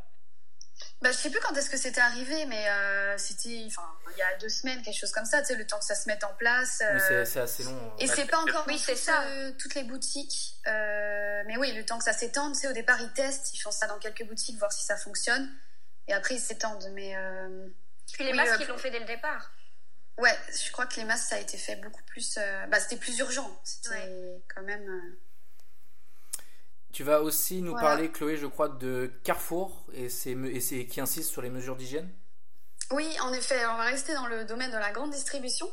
[1.01, 4.23] Bah, je sais plus quand est-ce que c'était arrivé, mais euh, c'était, enfin, il y
[4.23, 6.25] a deux semaines, quelque chose comme ça, tu sais, le temps que ça se mette
[6.25, 6.83] en place.
[6.83, 7.93] Euh, c'est c'est assez long.
[8.01, 9.23] Et Ouais, c'est pas encore Oui, dans c'est toutes, ça.
[9.27, 10.57] euh, toutes les boutiques.
[10.67, 13.59] Euh, mais oui, le temps que ça s'étende, tu sais, au départ, ils testent, ils
[13.59, 15.49] font ça dans quelques boutiques, voir si ça fonctionne.
[16.09, 16.89] Et après, ils s'étendent.
[16.95, 17.69] Mais euh,
[18.13, 19.53] Puis les Oui, masques euh, ils l'ont fait dès le départ.
[20.19, 22.35] ouais, je crois que les masques, ça a été fait beaucoup plus.
[22.39, 23.57] euh, bah, c'était plus urgent.
[23.63, 24.43] C'était Ouais.
[24.55, 24.89] quand même.
[26.93, 27.89] Tu vas aussi nous Voilà.
[27.89, 32.11] parler, Chloé, je crois, de Carrefour et, c'est et qui insiste sur les mesures d'hygiène?
[32.91, 35.71] Oui, en effet, on va rester dans le domaine de la grande distribution.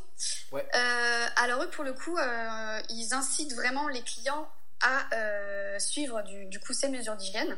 [0.52, 0.66] Ouais.
[0.74, 4.46] Euh, alors eux, pour le coup, euh, ils incitent vraiment les clients
[4.82, 7.56] à euh, suivre du, du coup ces mesures d'hygiène.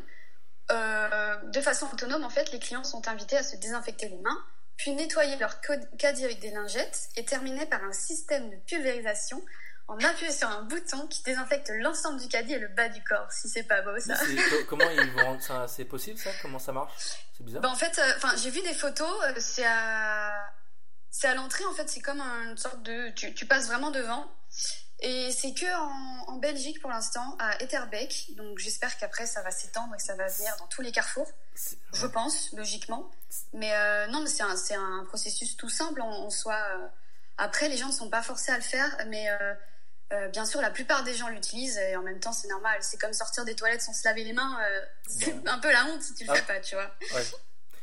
[0.71, 4.44] De façon autonome, en fait, les clients sont invités à se désinfecter les mains,
[4.77, 9.42] puis nettoyer leur caddie avec des lingettes et terminer par un système de pulvérisation
[9.88, 13.33] en appuyant sur un bouton qui désinfecte l'ensemble du caddie et le bas du corps,
[13.33, 14.14] si c'est pas beau ça.
[14.68, 15.66] comment ils vont rendre ça?
[15.66, 16.31] C'est possible ça?
[16.42, 16.92] Comment ça marche?
[17.37, 17.62] C'est bizarre.
[17.62, 19.11] Bah, en fait, euh, j'ai vu des photos.
[19.24, 20.53] euh, c'est à,
[21.11, 21.64] c'est à l'entrée.
[21.64, 24.31] En fait, c'est comme une sorte de, tu, tu passes vraiment devant.
[25.01, 28.35] Et c'est que en, en Belgique pour l'instant, à Etterbeek.
[28.37, 31.31] Donc j'espère qu'après ça va s'étendre et que ça va venir dans tous les carrefours.
[31.94, 33.11] Je pense, logiquement.
[33.55, 36.61] Mais euh, non, mais c'est un, c'est un processus tout simple en, en soi.
[37.38, 39.31] Après, les gens ne sont pas forcés à le faire, mais
[40.12, 42.79] euh, bien sûr, la plupart des gens l'utilisent et en même temps, c'est normal.
[42.83, 44.59] C'est comme sortir des toilettes sans se laver les mains.
[44.62, 46.35] euh, c'est un peu la honte si tu le Ah.
[46.37, 46.90] fais pas, tu vois.
[47.14, 47.23] Ouais.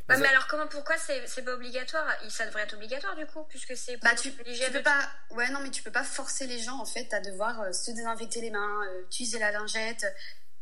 [0.07, 2.05] Ouais, Mais alors comment pourquoi c'est c'est pas obligatoire?
[2.23, 5.09] Il- Ça devrait être obligatoire du coup puisque c'est Bah pour tu, tu peux pas
[5.31, 7.89] ouais non mais tu peux pas forcer les gens en fait à devoir euh, se
[7.89, 10.05] désinfecter les mains, euh, utiliser la lingette.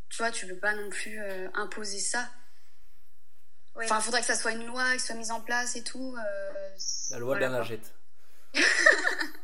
[0.10, 2.30] Tu vois, tu peux pas non plus euh, imposer ça.
[3.76, 6.16] Enfin, faudrait que ça soit une loi qui soit mise en place et tout.
[6.18, 6.70] euh,
[7.12, 7.92] La loi de la voilà, lingette.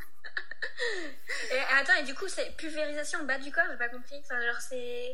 [1.52, 4.16] Et, attends et du coup c'est pulvérisation au bas du corps j'ai pas compris.
[4.24, 5.14] Enfin genre c'est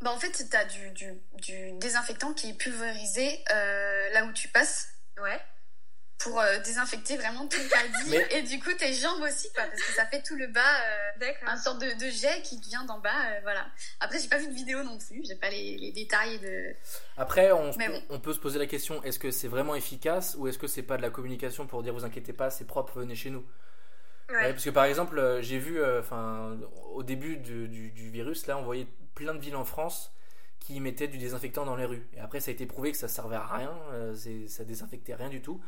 [0.00, 4.48] Bah en fait, t'as du, du, du désinfectant qui est pulvérisé euh, là où tu
[4.48, 4.88] passes
[5.22, 5.40] ouais.
[6.18, 9.64] pour euh, désinfecter vraiment tout le caddie Mais- et du coup tes jambes aussi quoi
[9.64, 11.48] parce que ça fait tout le bas euh, D'accord.
[11.48, 13.66] un sorte de, de jet qui vient d'en bas euh, voilà
[14.00, 16.74] après j'ai pas vu de vidéo non plus j'ai pas les, les détails de
[17.16, 18.02] Après, on, Mais bon.
[18.10, 20.82] on peut se poser la question est-ce que c'est vraiment efficace ou est-ce que c'est
[20.82, 23.46] pas de la communication pour dire vous inquiétez pas, c'est propre, venez chez nous?
[24.28, 26.02] Parce que par exemple, euh, j'ai vu, euh,
[26.94, 30.12] au début du, du- virus, là, on voyait plein de villes en France
[30.60, 32.06] qui mettaient du désinfectant dans les rues.
[32.16, 34.14] Et après, ça a été prouvé que ça servait à rien, euh,
[34.48, 35.60] ça désinfectait rien du tout.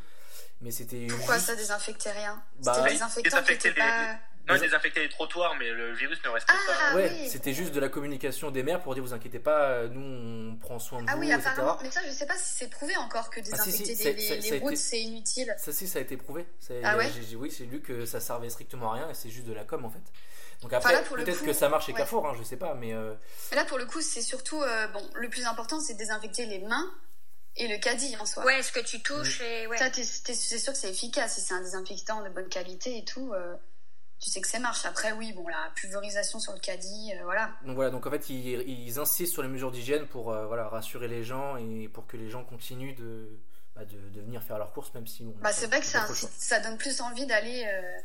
[0.61, 4.13] Mais c'était Pourquoi juste- ça désinfectait rien Bah, C'était oui, désinfectant qui les- pas...
[4.49, 6.55] Non, Mais- ils désinfectaient les trottoirs, mais le virus ne reste Ah,
[6.91, 6.97] pas.
[6.97, 7.29] Ouais, oui.
[7.29, 10.57] c'était juste de la communication des maires pour dire vous inquiétez pas, euh, nous on
[10.57, 11.51] prend soin de Ah vous, oui, etc.
[11.53, 11.79] apparemment.
[11.83, 14.59] Mais ça, je sais pas si c'est prouvé encore que Ah, si, si, désinfecter les,
[14.59, 15.55] routes, été- c'est inutile.
[15.59, 16.47] Ça si, ça a été prouvé.
[16.61, 19.47] C'est- Ah ouais Oui, j'ai lu que ça servait strictement à rien et c'est juste
[19.47, 20.01] de la com en fait.
[20.63, 21.99] Donc après, peut-être que ça marche chez ouais.
[21.99, 23.13] Carrefour, hein, je sais pas, mais euh,
[23.53, 24.61] là, pour le coup, c'est surtout...
[24.63, 26.91] euh, bon, le plus important, c'est de désinfecter les mains
[27.59, 28.45] et le caddie en soi.
[28.45, 29.77] Ouais, ce que tu touches et ouais.
[29.79, 31.35] Ça, c'est sûr que c'est efficace.
[31.35, 33.55] Si c'est un désinfectant de bonne qualité et tout, euh,
[34.21, 34.85] tu sais que ça marche.
[34.87, 37.51] Après, oui, bon, la pulvérisation sur le caddie, euh, voilà.
[37.65, 40.69] Donc voilà, donc en fait, ils, ils insistent sur les mesures d'hygiène pour euh, voilà,
[40.69, 43.29] rassurer les gens et pour que les gens continuent de,
[43.77, 46.07] bah, de, de venir faire leurs courses, même si on Bah, c'est vrai que ça,
[46.37, 48.01] ça donne plus envie d'aller euh,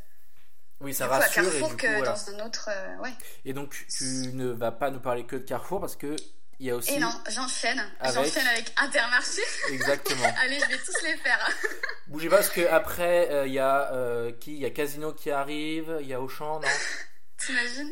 [0.81, 2.11] Oui, ça coup, à rassure et Carrefour que voilà.
[2.13, 2.69] dans un autre.
[2.71, 3.13] euh, ouais.
[3.45, 6.15] Et donc, tu ne vas pas nous parler que de Carrefour parce que
[6.63, 6.93] il y a aussi.
[6.93, 7.85] Et non, j'enchaîne.
[7.99, 9.41] Avec- J'enchaîne avec Intermarché.
[9.69, 10.33] Exactement.
[10.41, 11.49] Allez, je vais tous les faire.
[12.07, 14.53] Bougez pas parce que après, euh, il y a euh, qui?
[14.53, 16.67] Il y a Casino qui arrive, il y a Auchan, non?
[17.37, 17.91] T'imagines?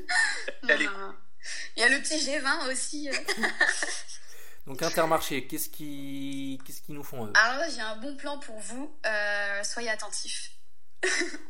[0.64, 0.86] Non, Allez.
[0.86, 1.16] non, non.
[1.76, 3.10] Il y a le petit G20 aussi.
[3.10, 3.14] euh.
[4.68, 7.34] Donc Intermarché, qu'est-ce qui, qu'est-ce qu'ils nous font eux?
[7.36, 8.96] Alors là, j'ai un bon plan pour vous.
[9.06, 10.52] Euh, soyez attentifs.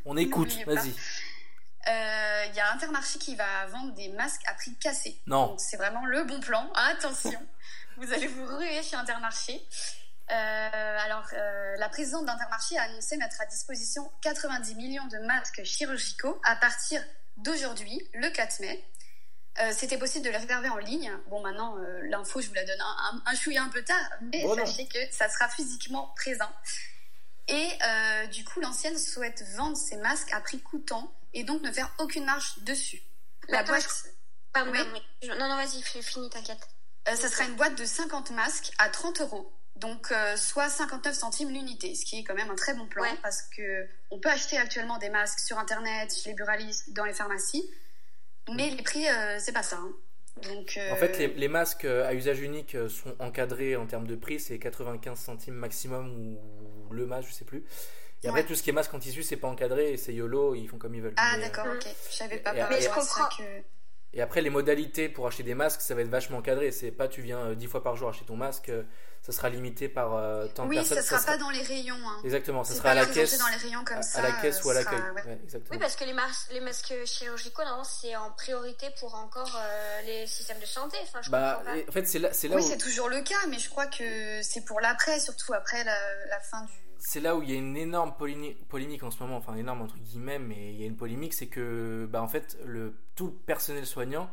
[0.06, 0.66] On écoute, n'oubliez
[1.86, 1.94] vas-y.
[1.94, 5.20] Euh, Il y a Intermarché qui va vendre des masques à prix cassé.
[5.28, 5.48] Non.
[5.48, 6.72] Donc c'est vraiment le bon plan.
[6.76, 7.42] Attention,
[7.98, 9.66] vous allez vous ruer chez Intermarché.
[10.32, 15.64] Euh, alors, euh, la présidente d'Intermarché a annoncé mettre à disposition 90 millions de masques
[15.64, 17.04] chirurgicaux à partir
[17.38, 18.86] d'aujourd'hui, le 4 mai.
[19.74, 21.12] C'était possible de les réserver en ligne.
[21.28, 24.44] Bon, maintenant, l'info, je vous la donne un, un, un chouïa un peu tard, mais
[24.46, 26.50] Oh sachez que ça sera physiquement présent.
[27.52, 31.72] Et euh, du coup, l'ancienne souhaite vendre ses masques à prix coûtant et donc ne
[31.72, 33.02] faire aucune marge dessus.
[33.50, 34.04] La Attends, boîte,
[34.54, 34.78] Pardon, Oui.
[34.78, 35.02] pardon, oui.
[35.28, 36.68] Je- Non, non, vas-y, finis, t'inquiète.
[37.10, 39.52] euh, ça sera une boîte de 50 masques à 30 euros.
[39.76, 43.04] Donc, euh, soit 59 centimes l'unité, ce qui est quand même un très bon plan
[43.04, 43.18] Ouais.
[43.24, 47.14] parce que on peut acheter actuellement des masques sur internet, chez les buralistes, dans les
[47.14, 47.70] pharmacies,
[48.50, 49.78] mais les prix, euh, c'est pas ça.
[49.78, 49.92] hein.
[50.44, 53.86] Donc, euh, En fait, les, les masques euh, à usage unique euh, sont encadrés en
[53.86, 56.38] termes de prix, c'est 95 centimes maximum
[56.90, 57.64] ou le masque, je sais plus.
[58.24, 58.48] Et après, Ouais.
[58.48, 61.02] tout ce qui est masque anti-tissu, c'est pas encadré c'est YOLO, ils font comme ils
[61.02, 61.14] veulent.
[61.18, 61.86] Ah, euh, d'accord, ok.
[62.10, 63.28] Je savais pas Et- Mais je comprends.
[63.38, 63.44] que-
[64.14, 66.72] Et après, les modalités pour acheter des masques, ça va être vachement encadré.
[66.72, 68.84] C'est pas tu viens euh, 10 fois par jour acheter ton masque, euh,
[69.22, 70.98] ça sera limité par euh, tant de Oui, personnes.
[71.02, 71.96] ça sera pas dans les rayons.
[71.96, 72.20] Hein.
[72.26, 73.38] Exactement, ça sera à la caisse.
[73.40, 74.20] dans les rayons comme à- ça.
[74.20, 75.00] à la caisse euh, ou à l'accueil.
[75.00, 75.40] sera- ouais.
[75.72, 80.02] Oui, parce que les, mas- les masques chirurgicaux, normalement, c'est en priorité pour encore euh,
[80.06, 80.98] les systèmes de santé.
[81.04, 81.78] Enfin, je Bah, comprends pas.
[81.78, 83.86] et- en fait, c'est là, là Oui, où c'est toujours le cas, mais je crois
[83.88, 85.96] que c'est pour l'après, surtout après la,
[86.30, 86.74] la fin du.
[87.04, 89.82] C'est là où il y a une énorme polémi- polémique en ce moment, enfin énorme
[89.82, 93.28] entre guillemets, mais il y a une polémique, c'est que bah, en fait le tout
[93.28, 94.30] le personnel soignant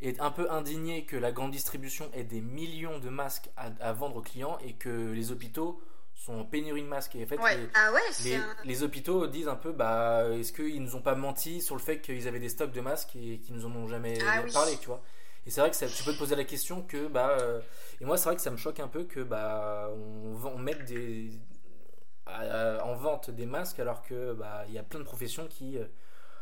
[0.00, 3.92] est un peu indigné que la grande distribution ait des millions de masques à, à
[3.92, 5.80] vendre aux clients et que les hôpitaux
[6.14, 7.14] sont en pénurie de masques.
[7.16, 7.56] Et en fait, Ouais.
[7.56, 8.56] les, Ah ouais, les, un...
[8.64, 12.00] les hôpitaux disent un peu, bah, est-ce qu'ils nous ont pas menti sur le fait
[12.00, 14.50] qu'ils avaient des stocks de masques et qu'ils nous en ont jamais Ah oui.
[14.52, 15.02] parlé, tu vois?
[15.46, 17.60] Et c'est vrai que ça, tu peux te poser la question que, bah, euh,
[18.00, 20.84] et moi c'est vrai que ça me choque un peu que, bah, on, on mette
[20.84, 21.30] des
[22.82, 25.84] en vente des masques alors que, bah, il y a plein de professions qui euh,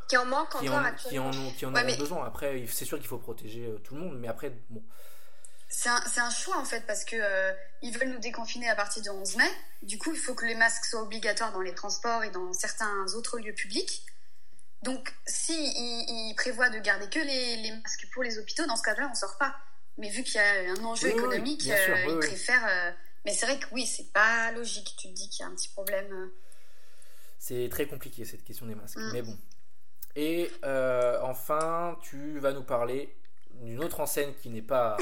[0.08, 2.26] qui en manque qui encore en, qui en ont, qui en Ouais, auront mais- besoin.
[2.26, 4.82] Après, c'est sûr qu'il faut protéger euh, tout le monde, mais après, bon,
[5.68, 9.02] C'est un, un choix en fait, parce que euh, ils veulent nous déconfiner à partir
[9.02, 9.48] du 11 mai.
[9.82, 13.06] Du coup, il faut que les masques soient obligatoires dans les transports et dans certains
[13.14, 14.04] autres lieux publics.
[14.82, 18.76] Donc, si ils, ils prévoient de garder que les, les masques pour les hôpitaux, dans
[18.76, 19.54] ce cas-là, on sort pas.
[19.98, 22.18] Mais vu qu'il y a un enjeu Oui, oui, économique, bien sûr, oui, ils oui.
[22.26, 22.94] préfèrent.
[23.24, 24.94] Mais c'est vrai que oui, c'est pas logique.
[24.98, 26.10] Tu te dis qu'il y a un petit problème.
[26.12, 26.34] euh.
[27.38, 28.96] c'est très compliqué cette question des masques.
[28.98, 29.10] Mm.
[29.12, 29.38] Mais bon.
[30.16, 33.14] Et euh, enfin, tu vas nous parler
[33.54, 34.96] d'une autre enseigne qui n'est pas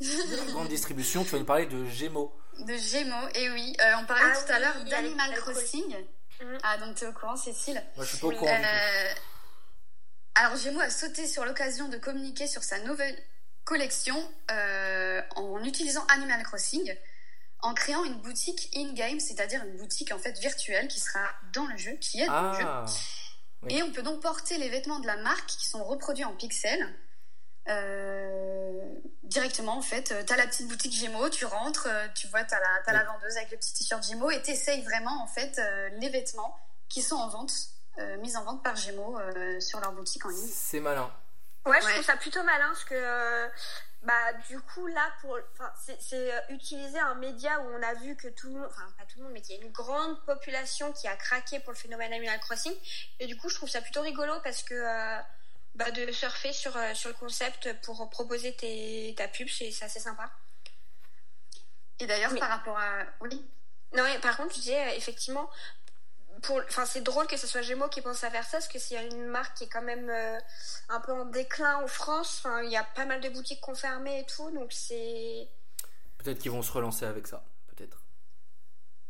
[0.48, 1.24] grande distribution.
[1.24, 2.32] Tu vas nous parler de Gémeaux.
[2.60, 3.76] De Gémeaux, et oui.
[3.80, 5.34] Euh, on parlait Ah tout à l'heure d'Animal.
[5.36, 5.96] Crossing.
[6.40, 6.58] Mhm.
[6.62, 8.50] Ah, donc tu es au courant, Cécile Moi, je suis pas au courant.
[8.52, 9.12] Euh,
[10.36, 13.16] Alors Gémeaux a sauté sur l'occasion de communiquer sur sa nouvelle
[13.64, 14.16] collection
[14.50, 16.94] euh, en utilisant Animal Crossing,
[17.60, 21.20] en créant une boutique in-game, c'est-à-dire une boutique en fait virtuelle qui sera
[21.52, 22.64] dans le jeu, qui est dans le jeu.
[22.66, 22.84] Ah,
[23.62, 23.74] oui.
[23.76, 26.86] Et on peut donc porter les vêtements de la marque qui sont reproduits en pixels.
[27.68, 28.80] euh,
[29.24, 32.54] directement en fait, tu as la petite boutique Gémeaux, tu rentres, euh, tu vois, tu
[32.54, 35.58] as, la, t'as la vendeuse avec le petit t-shirt Gémeaux et tu vraiment en fait
[35.58, 36.56] euh, les vêtements
[36.88, 37.52] qui sont en vente,
[37.98, 40.48] euh, mis en vente par Gémeaux euh, sur leur boutique en ligne.
[40.50, 41.12] c'est malin.
[41.66, 41.92] Ouais, je Ouais.
[41.94, 43.48] trouve ça plutôt malin parce que, euh,
[44.02, 45.36] bah, du coup, là, pour,
[45.98, 49.04] c'est, euh, utiliser un média où on a vu que tout le monde, enfin, pas
[49.04, 51.78] tout le monde, mais qu'il y a une grande population qui a craqué pour le
[51.78, 52.74] phénomène Animal Crossing.
[53.18, 55.18] Et du coup, je trouve ça plutôt rigolo parce que, euh,
[55.74, 60.00] bah, de surfer sur, euh, sur le concept pour proposer tes, ta pub, c'est, assez
[60.00, 60.30] sympa.
[61.98, 62.38] Et d'ailleurs, Oui.
[62.38, 63.04] par rapport à.
[63.20, 63.44] Oui,
[63.94, 65.50] Non, par contre, je disais, effectivement,
[66.42, 68.78] pour, enfin, c'est drôle que ce soit Gémeaux qui pense à faire ça, parce que
[68.78, 70.38] c'est une marque qui est quand même euh,
[70.88, 72.40] un peu en déclin en France.
[72.44, 75.48] Enfin, il y a pas mal de boutiques qui ont fermé et tout, donc c'est.
[76.18, 77.44] Peut-être qu'ils vont se relancer avec ça.
[77.68, 77.98] Peut-être.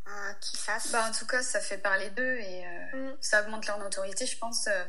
[0.07, 0.91] Ah, qui fasse.
[0.91, 3.17] bah, en tout cas, ça fait parler d'eux et euh, Mm.
[3.21, 4.67] ça augmente leur notoriété, je pense.
[4.69, 4.85] euh.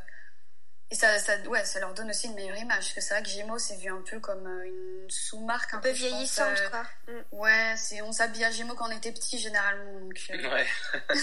[0.92, 2.78] Et ça, ça, ouais, ça leur donne aussi une meilleure image.
[2.78, 5.74] Parce que c'est vrai que Gémeaux, c'est vu un peu comme euh, une sous-marque.
[5.76, 6.84] Un peu vieillissante, euh, quoi.
[7.08, 7.22] Mm.
[7.32, 10.00] Ouais, c'est, on s'habille à Gémeaux quand on était petit, généralement.
[10.00, 10.68] Donc, euh, Ouais.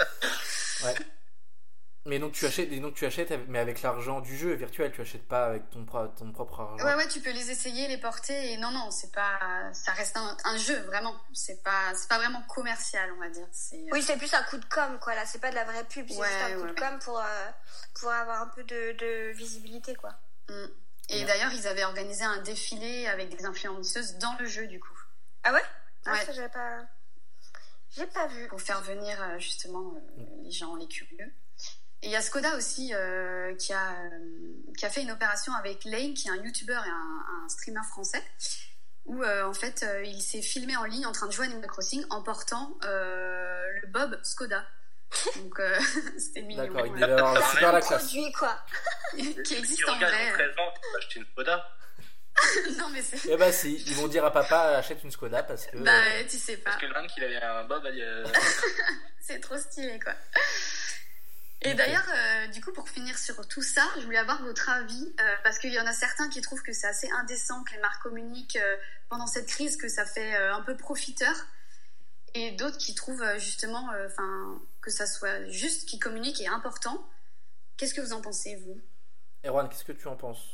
[0.84, 0.94] Ouais.
[2.06, 5.00] Mais donc tu achètes, et donc tu achètes, mais avec l'argent du jeu virtuel, tu
[5.00, 6.84] achètes pas avec ton, pro- ton propre argent.
[6.84, 8.52] Ouais, ouais, tu peux les essayer, les porter.
[8.52, 9.38] Et non, non, c'est pas,
[9.72, 11.14] ça reste un, un jeu, vraiment.
[11.32, 13.46] C'est pas, c'est pas vraiment commercial, on va dire.
[13.92, 15.14] Oui, c'est plus un coup de com, quoi.
[15.16, 16.98] Là, c'est pas de la vraie pub, c'est Ouais, juste un coup ouais, de com
[17.04, 17.50] pour, euh,
[18.00, 20.10] pour avoir un peu de, de visibilité, quoi.
[20.48, 20.64] Mm.
[21.08, 24.98] Et d'ailleurs, ils avaient organisé un défilé avec des influenceuses dans le jeu, du coup.
[25.44, 25.62] Ah ouais?
[26.04, 26.24] Ah, Ouais.
[26.24, 26.80] ça, j'avais pas.
[27.90, 28.46] J'ai pas vu.
[28.48, 31.32] pour faire venir euh, justement euh, les gens, les curieux.
[32.02, 34.18] Et il y a Skoda aussi euh, qui, a, euh,
[34.76, 37.80] qui a fait une opération avec Lane, qui est un youtubeur et un, un streamer
[37.88, 38.22] français,
[39.06, 41.50] où euh, en fait euh, il s'est filmé en ligne en train de jouer à
[41.50, 44.64] Animal Crossing en portant euh, le Bob Skoda.
[45.36, 45.78] Donc euh,
[46.18, 46.64] c'était mignon.
[46.64, 48.02] D'accord, il devait avoir super la classe.
[48.04, 48.56] Produit, quoi.
[49.44, 50.28] qui existe en vrai.
[50.28, 51.70] le présent, tu peux acheter une Skoda.
[52.78, 53.30] non mais c'est.
[53.30, 55.78] Eh bah si, ils vont dire à papa achète une Skoda parce que.
[55.78, 56.70] Bah tu sais pas.
[56.72, 57.86] Parce que Link, il avait un Bob.
[57.86, 58.26] euh,
[59.20, 60.12] C'est trop stylé, quoi.
[61.62, 65.14] Et d'ailleurs, euh, du coup, pour finir sur tout ça, je voulais avoir votre avis,
[65.20, 67.80] euh, parce qu'il y en a certains qui trouvent que c'est assez indécent que les
[67.80, 68.76] marques communiquent euh,
[69.08, 71.34] pendant cette crise, que ça fait euh, un peu profiteur,
[72.34, 76.46] et d'autres qui trouvent euh, justement euh, enfin, que ça soit juste qu'ils communiquent et
[76.46, 77.08] important.
[77.78, 78.80] Qu'est-ce que vous en pensez, vous?
[79.44, 80.44] Erwan, qu'est-ce que tu en penses?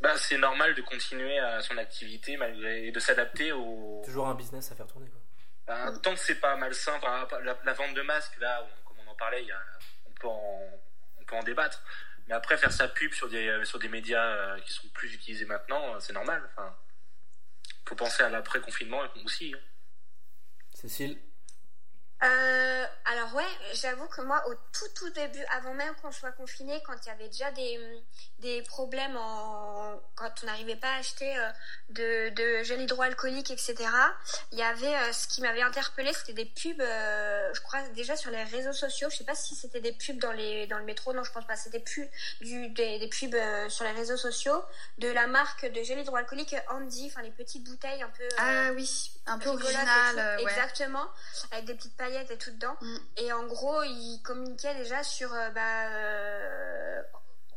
[0.00, 4.02] Bah, c'est normal de continuer à son activité malgré et de s'adapter au.
[4.04, 5.20] Toujours un business à faire tourner quoi.
[5.66, 6.98] Bah, tant que c'est pas malsain,
[7.42, 9.62] la, la vente de masques, là, on- comme on en parlait, il y a-
[10.30, 11.82] on peut en débattre.
[12.26, 15.44] Mais après, faire sa pub sur des, sur des médias euh, qui sont plus utilisés
[15.44, 16.42] maintenant, euh, c'est normal.
[16.52, 16.74] Enfin,
[17.86, 19.54] faut penser à l'après-confinement aussi.
[19.54, 19.60] hein.
[20.72, 21.18] Cécile?
[22.24, 26.82] Euh, alors ouais, j'avoue que moi au tout tout début, avant même qu'on soit confiné,
[26.86, 28.02] quand il y avait déjà des,
[28.38, 31.50] des problèmes en quand on n'arrivait pas à acheter euh,
[31.90, 33.76] de, de gel hydroalcoolique, etc.
[34.52, 38.30] Il y avait euh, ce qui m'avait interpellé, c'était des pubs, je crois déjà sur
[38.30, 39.08] les réseaux sociaux.
[39.10, 41.46] Je sais pas si c'était des pubs dans les dans le métro, non je pense
[41.46, 41.56] pas.
[41.56, 42.08] C'était plus
[42.40, 43.36] du des, des pubs
[43.68, 44.64] sur les réseaux sociaux
[44.96, 48.28] de la marque de gel hydroalcoolique Andy, enfin les petites bouteilles un peu.
[48.38, 50.44] Ah oui, un peu rigolote et original, tout.
[50.44, 50.50] ouais.
[50.52, 51.06] Exactement,
[51.52, 52.76] avec des petites paillettes et tout dedans.
[52.80, 52.96] Mm.
[53.18, 57.02] Et en gros, il communiquait déjà sur, euh, bah, euh,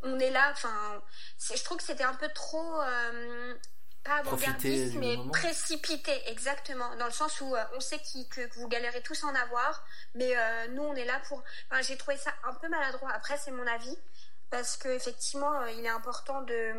[0.03, 0.49] on est là.
[0.51, 1.01] Enfin,
[1.37, 3.55] c'est- je trouve que c'était un peu trop, euh,
[4.03, 5.31] pas Profiter avant-gardiste, mais moment.
[5.31, 6.95] précipité, exactement.
[6.95, 9.35] Dans le sens où euh, on sait qui- que, que vous galérez tous à en
[9.35, 11.43] avoir, mais euh, nous, on est là pour.
[11.69, 13.11] Enfin, j'ai trouvé ça un peu maladroit.
[13.13, 13.97] Après, c'est mon avis,
[14.49, 16.73] parce que effectivement, euh, il est important de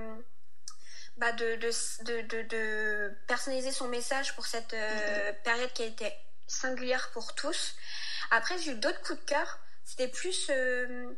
[1.18, 1.70] bah, de, de,
[2.04, 6.12] de, de, de personnaliser son message pour cette euh, période qui a été
[6.48, 7.76] singulière pour tous.
[8.30, 9.58] Après, j'ai eu d'autres coups de cœur.
[9.84, 11.14] C'était plus euh,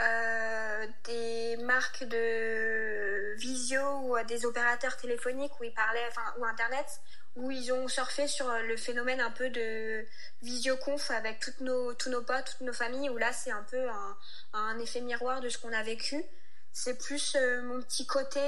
[0.00, 6.44] euh, des marques de visio ou euh, des opérateurs téléphoniques où ils parlaient, enfin, ou
[6.44, 6.86] internet,
[7.36, 10.06] où ils ont surfé sur le phénomène un peu de
[10.42, 13.84] visioconf avec toutes nos, tous nos potes, toutes nos familles, où là, c'est un peu
[14.52, 16.22] un, effet miroir de ce qu'on a vécu.
[16.72, 18.40] C'est plus mon petit côté.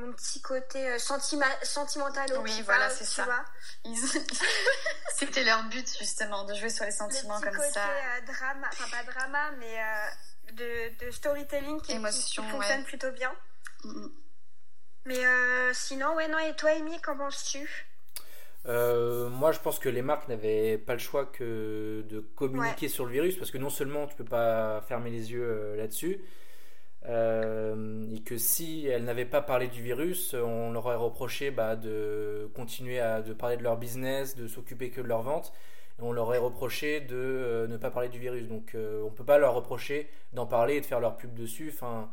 [0.00, 3.26] Mon petit côté euh, sentima- sentimental Oui, voilà, c'est ça.
[3.84, 3.96] Ils-
[5.16, 7.88] C'était leur but justement de jouer sur les Le sentiments petit comme côté ça.
[7.88, 12.78] euh, drama, enfin pas drama, mais euh, de, de storytelling qui, Émotion, qui- qui fonctionne
[12.80, 12.84] ouais.
[12.86, 13.32] plutôt bien.
[13.84, 14.12] Mm, mm.
[15.06, 17.86] Mais euh, sinon, ouais, non, et toi, Amy, qu'en penses-tu?
[18.66, 23.06] Euh, moi, je pense que les marques n'avaient pas le choix que de communiquer sur
[23.06, 26.20] le virus parce que non seulement tu peux pas fermer les yeux euh, là-dessus,
[27.06, 27.74] euh,
[28.30, 33.00] que si elles n'avaient pas parlé du virus, on leur aurait reproché bah, de continuer
[33.00, 35.52] à de parler de leur business, de s'occuper que de leur vente,
[35.98, 38.46] et on leur aurait reproché de euh, ne pas parler du virus.
[38.46, 41.72] Donc, euh, on peut pas leur reprocher d'en parler et de faire leur pub dessus.
[41.74, 42.08] Enfin,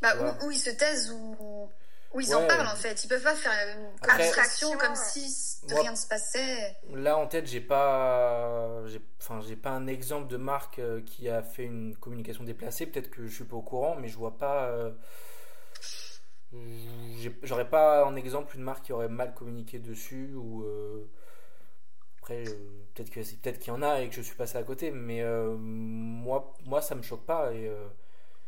[0.00, 1.68] Bah, ou ils se taisent ou,
[2.14, 2.34] ou ils Ouais.
[2.36, 3.04] en parlent en fait.
[3.04, 5.26] Ils peuvent pas faire une Après- abstraction comme si
[5.68, 6.76] Moi- rien ne se passait.
[6.94, 11.28] Là en tête, j'ai pas, j'ai, enfin, j'ai pas un exemple de marque euh, qui
[11.28, 12.86] a fait une communication déplacée.
[12.86, 14.64] Peut-être que je suis pas au courant, mais je vois pas.
[14.68, 14.90] euh,
[17.42, 20.64] j'aurais pas en exemple une marque qui aurait mal communiqué dessus ou.
[20.64, 21.08] euh,
[22.18, 24.56] après, euh, peut-être que c'est peut-être qu'il y en a et que je suis passé
[24.56, 27.86] à côté, mais euh, moi, moi, ça me choque pas et euh,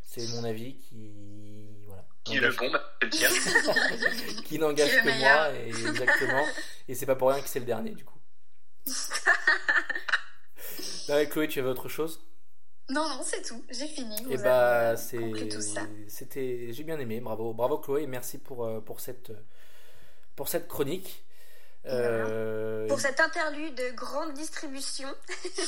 [0.02, 3.28] c'est mon avis qui, voilà, Qui est le bon, bah, c'est le tien.
[4.44, 6.46] qui n'engage que moi et exactement
[6.88, 8.18] et c'est pas pour rien que c'est le dernier du coup
[11.08, 12.20] Ouais, Chloé tu avais autre chose?
[12.88, 13.64] Non, non, c'est tout.
[13.70, 14.16] J'ai fini.
[14.30, 15.82] Et avez bah c'est conclu tout ça.
[16.08, 19.32] c'était j'ai bien aimé bravo bravo Chloé merci pour euh, pour cette
[20.36, 21.24] pour cette chronique
[21.88, 25.08] Euh, Pour cette interlude de grande distribution.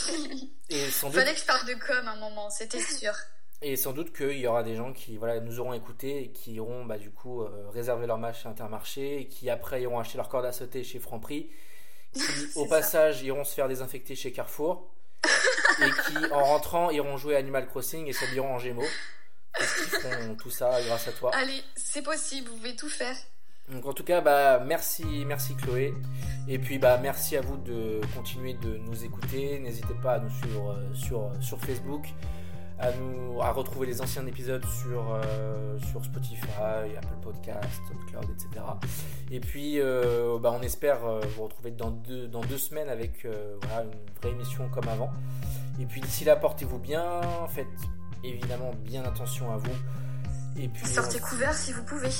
[0.70, 3.12] et sans doute Fallait que je parle de com un moment, c'était sûr.
[3.60, 6.52] Et sans doute qu'il y aura des gens qui voilà, nous auront écoutés et qui
[6.54, 10.16] iront bah, du coup euh, réserver leur match chez Intermarché, et qui après iront acheter
[10.16, 11.50] leur corde à sauter chez Franprix,
[12.14, 12.20] qui
[12.54, 12.68] au ça.
[12.68, 14.88] passage iront se faire désinfecter chez Carrefour,
[15.80, 18.88] et qui en rentrant iront jouer Animal Crossing et s'habilleront en Gémeaux.
[19.56, 21.30] Parce qu'ils feront tout ça grâce à toi.
[21.34, 23.16] Allez, c'est possible, vous pouvez tout faire.
[23.70, 25.92] Donc en tout cas, bah merci, merci Chloé.
[26.48, 29.58] Et puis bah merci à vous de continuer de nous écouter.
[29.58, 32.06] N'hésitez pas à nous suivre euh, sur, sur Facebook,
[32.80, 36.46] à nous à retrouver les anciens épisodes sur, euh, sur Spotify,
[36.96, 38.64] Apple Podcast, SoundCloud, etc.
[39.30, 43.24] Et puis euh, bah, on espère euh, vous retrouver dans deux, dans deux semaines avec
[43.24, 45.10] euh, voilà, une vraie émission comme avant.
[45.80, 47.66] Et puis d'ici là, portez-vous bien, faites
[48.24, 49.74] évidemment bien attention à vous.
[50.56, 52.10] Et puis Sortez on- couverts si vous pouvez.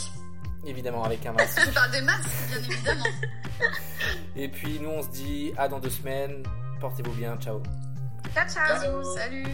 [0.64, 1.60] évidemment avec un masque.
[1.74, 3.04] Par des masques, bien évidemment.
[4.36, 6.42] Et puis nous on se dit à dans deux semaines.
[6.80, 7.60] Portez-vous bien, ciao.
[8.34, 9.02] Ciao, ciao.
[9.16, 9.46] Salut.